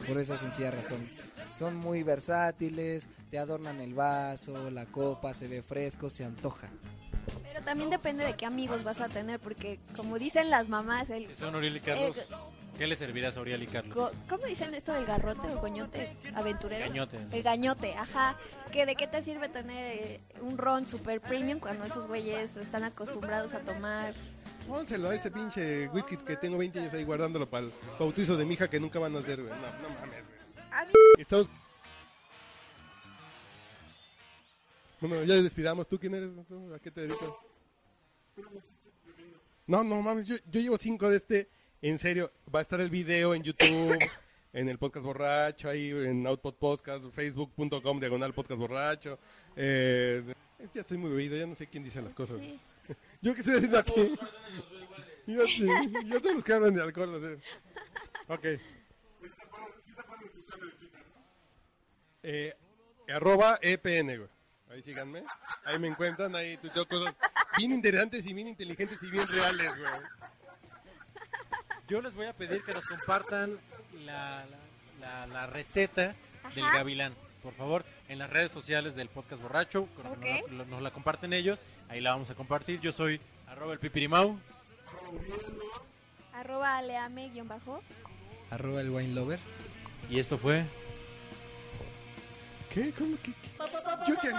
Por 0.06 0.20
esa 0.20 0.36
sencilla 0.36 0.70
razón. 0.70 1.08
Son 1.48 1.76
muy 1.76 2.02
versátiles, 2.02 3.08
te 3.30 3.38
adornan 3.38 3.80
el 3.80 3.94
vaso, 3.94 4.70
la 4.70 4.86
copa, 4.86 5.32
se 5.32 5.48
ve 5.48 5.62
fresco, 5.62 6.10
se 6.10 6.24
antoja. 6.24 6.68
Pero 7.42 7.64
también 7.64 7.88
depende 7.90 8.24
de 8.24 8.34
qué 8.34 8.46
amigos 8.46 8.84
vas 8.84 9.00
a 9.00 9.08
tener, 9.08 9.40
porque 9.40 9.80
como 9.96 10.18
dicen 10.18 10.50
las 10.50 10.68
mamás, 10.68 11.08
el, 11.10 11.26
Si 11.28 11.34
son 11.34 11.54
Uriel 11.54 11.76
y 11.76 11.80
Carlos, 11.80 12.16
Eh, 12.18 12.22
¿qué 12.76 12.86
le 12.86 12.96
servirás 12.96 13.36
a 13.36 13.40
Uriel 13.40 13.62
y 13.62 13.66
Carlos? 13.66 14.12
¿cómo 14.28 14.46
dicen 14.46 14.74
esto 14.74 14.92
del 14.92 15.06
garrote 15.06 15.48
o 15.48 15.60
coñote 15.60 16.16
aventurero? 16.34 16.86
Gañote. 16.86 17.18
El 17.32 17.42
gañote, 17.42 17.94
ajá. 17.94 18.36
Que 18.72 18.86
de 18.86 18.96
qué 18.96 19.06
te 19.06 19.22
sirve 19.22 19.48
tener 19.48 19.98
eh, 19.98 20.20
un 20.40 20.58
ron 20.58 20.86
super 20.86 21.20
premium 21.20 21.58
cuando 21.58 21.84
esos 21.84 22.06
güeyes 22.06 22.56
están 22.56 22.84
acostumbrados 22.84 23.54
a 23.54 23.60
tomar. 23.60 24.14
Pónselo 24.68 25.10
a 25.10 25.14
ese 25.14 25.30
pinche 25.30 25.88
whisky 25.88 26.16
que 26.16 26.36
tengo 26.36 26.58
20 26.58 26.80
años 26.80 26.94
ahí 26.94 27.04
guardándolo 27.04 27.48
para 27.48 27.66
el 27.66 27.72
bautizo 27.98 28.36
de 28.36 28.44
mi 28.44 28.54
hija 28.54 28.68
que 28.68 28.80
nunca 28.80 28.98
van 28.98 29.14
a 29.16 29.20
hacer, 29.20 29.40
güey. 29.40 29.52
No, 29.54 29.88
no 29.88 29.94
mames, 29.94 30.24
güey. 30.24 30.36
A 30.72 30.84
mí, 30.84 30.92
Estamos... 31.18 31.48
Bueno, 35.00 35.22
ya 35.24 35.34
despidamos. 35.36 35.86
¿Tú 35.88 35.98
quién 35.98 36.14
eres? 36.14 36.30
¿Tú 36.48 36.74
¿A 36.74 36.78
qué 36.78 36.90
te 36.90 37.02
dedicas? 37.02 37.28
No, 39.66 39.82
no 39.82 40.00
mames, 40.00 40.26
yo, 40.26 40.36
yo 40.50 40.60
llevo 40.60 40.78
cinco 40.78 41.08
de 41.08 41.16
este. 41.16 41.48
En 41.82 41.98
serio, 41.98 42.32
va 42.52 42.60
a 42.60 42.62
estar 42.62 42.80
el 42.80 42.90
video 42.90 43.34
en 43.34 43.42
YouTube, 43.42 43.98
en 44.52 44.68
el 44.68 44.78
podcast 44.78 45.04
borracho, 45.04 45.68
ahí 45.68 45.90
en 45.90 46.26
Output 46.26 46.58
Podcast, 46.58 47.04
facebook.com, 47.12 48.00
diagonal 48.00 48.32
podcast 48.32 48.58
borracho. 48.58 49.18
Eh, 49.54 50.22
ya 50.74 50.80
estoy 50.80 50.96
muy 50.96 51.10
bebido, 51.10 51.36
ya 51.36 51.46
no 51.46 51.54
sé 51.54 51.66
quién 51.66 51.84
dice 51.84 52.00
las 52.00 52.14
cosas. 52.14 52.38
sí. 52.38 52.58
¿Yo 53.20 53.34
qué 53.34 53.40
estoy 53.40 53.56
haciendo 53.56 53.78
aquí? 53.78 54.14
Yo, 55.26 55.44
sí, 55.48 55.66
yo 56.04 56.22
todos 56.22 56.36
los 56.36 56.44
que 56.44 56.52
hablan 56.52 56.72
de 56.72 56.82
alcohol, 56.82 57.10
no 57.10 57.18
sé. 57.18 57.36
Ok. 58.28 58.60
Eh, 62.22 62.54
arroba 63.08 63.58
EPN, 63.60 64.18
güey. 64.18 64.28
Ahí 64.70 64.82
síganme. 64.82 65.24
Ahí 65.64 65.80
me 65.80 65.88
encuentran, 65.88 66.36
ahí 66.36 66.56
tuiteo 66.58 66.86
cosas 66.86 67.12
bien 67.58 67.72
interesantes 67.72 68.24
y 68.24 68.34
bien 68.34 68.46
inteligentes 68.46 69.02
y 69.02 69.10
bien 69.10 69.26
reales, 69.26 69.76
güey. 69.76 69.90
Yo 71.88 72.00
les 72.00 72.14
voy 72.14 72.26
a 72.26 72.32
pedir 72.32 72.62
que 72.64 72.72
nos 72.72 72.84
compartan 72.86 73.58
la, 74.04 74.44
la- 74.46 74.56
la- 75.00 75.26
la 75.26 75.46
receta 75.46 76.14
del 76.54 76.64
gavilán. 76.72 77.12
Por 77.42 77.52
favor, 77.54 77.84
en 78.08 78.18
las 78.18 78.30
redes 78.30 78.50
sociales 78.50 78.96
del 78.96 79.08
podcast 79.08 79.40
borracho, 79.40 79.86
creo 80.00 80.18
que 80.20 80.40
Ok. 80.42 80.50
nos, 80.50 80.58
la- 80.58 80.64
nos 80.64 80.82
la 80.82 80.90
comparten 80.90 81.32
ellos. 81.32 81.60
Ahí 81.88 82.00
la 82.00 82.10
vamos 82.10 82.28
a 82.30 82.34
compartir. 82.34 82.80
Yo 82.80 82.90
soy 82.92 83.20
arroba 83.46 83.72
el 83.72 83.78
pipirimau. 83.78 84.38
Arroba 86.34 86.78
aleame 86.78 87.28
guion 87.30 87.46
bajo. 87.46 87.80
Arroba 88.50 88.80
el 88.80 88.90
wine 88.90 89.14
lover. 89.14 89.38
Y 90.10 90.18
esto 90.18 90.38
fue... 90.38 90.64
¿Qué? 92.72 92.92
¿Cómo? 92.92 93.16
¿Qué? 93.22 93.32
qué? 93.32 93.48
¿Yo 94.08 94.14
qué? 94.20 94.28
¿Qué 94.28 94.32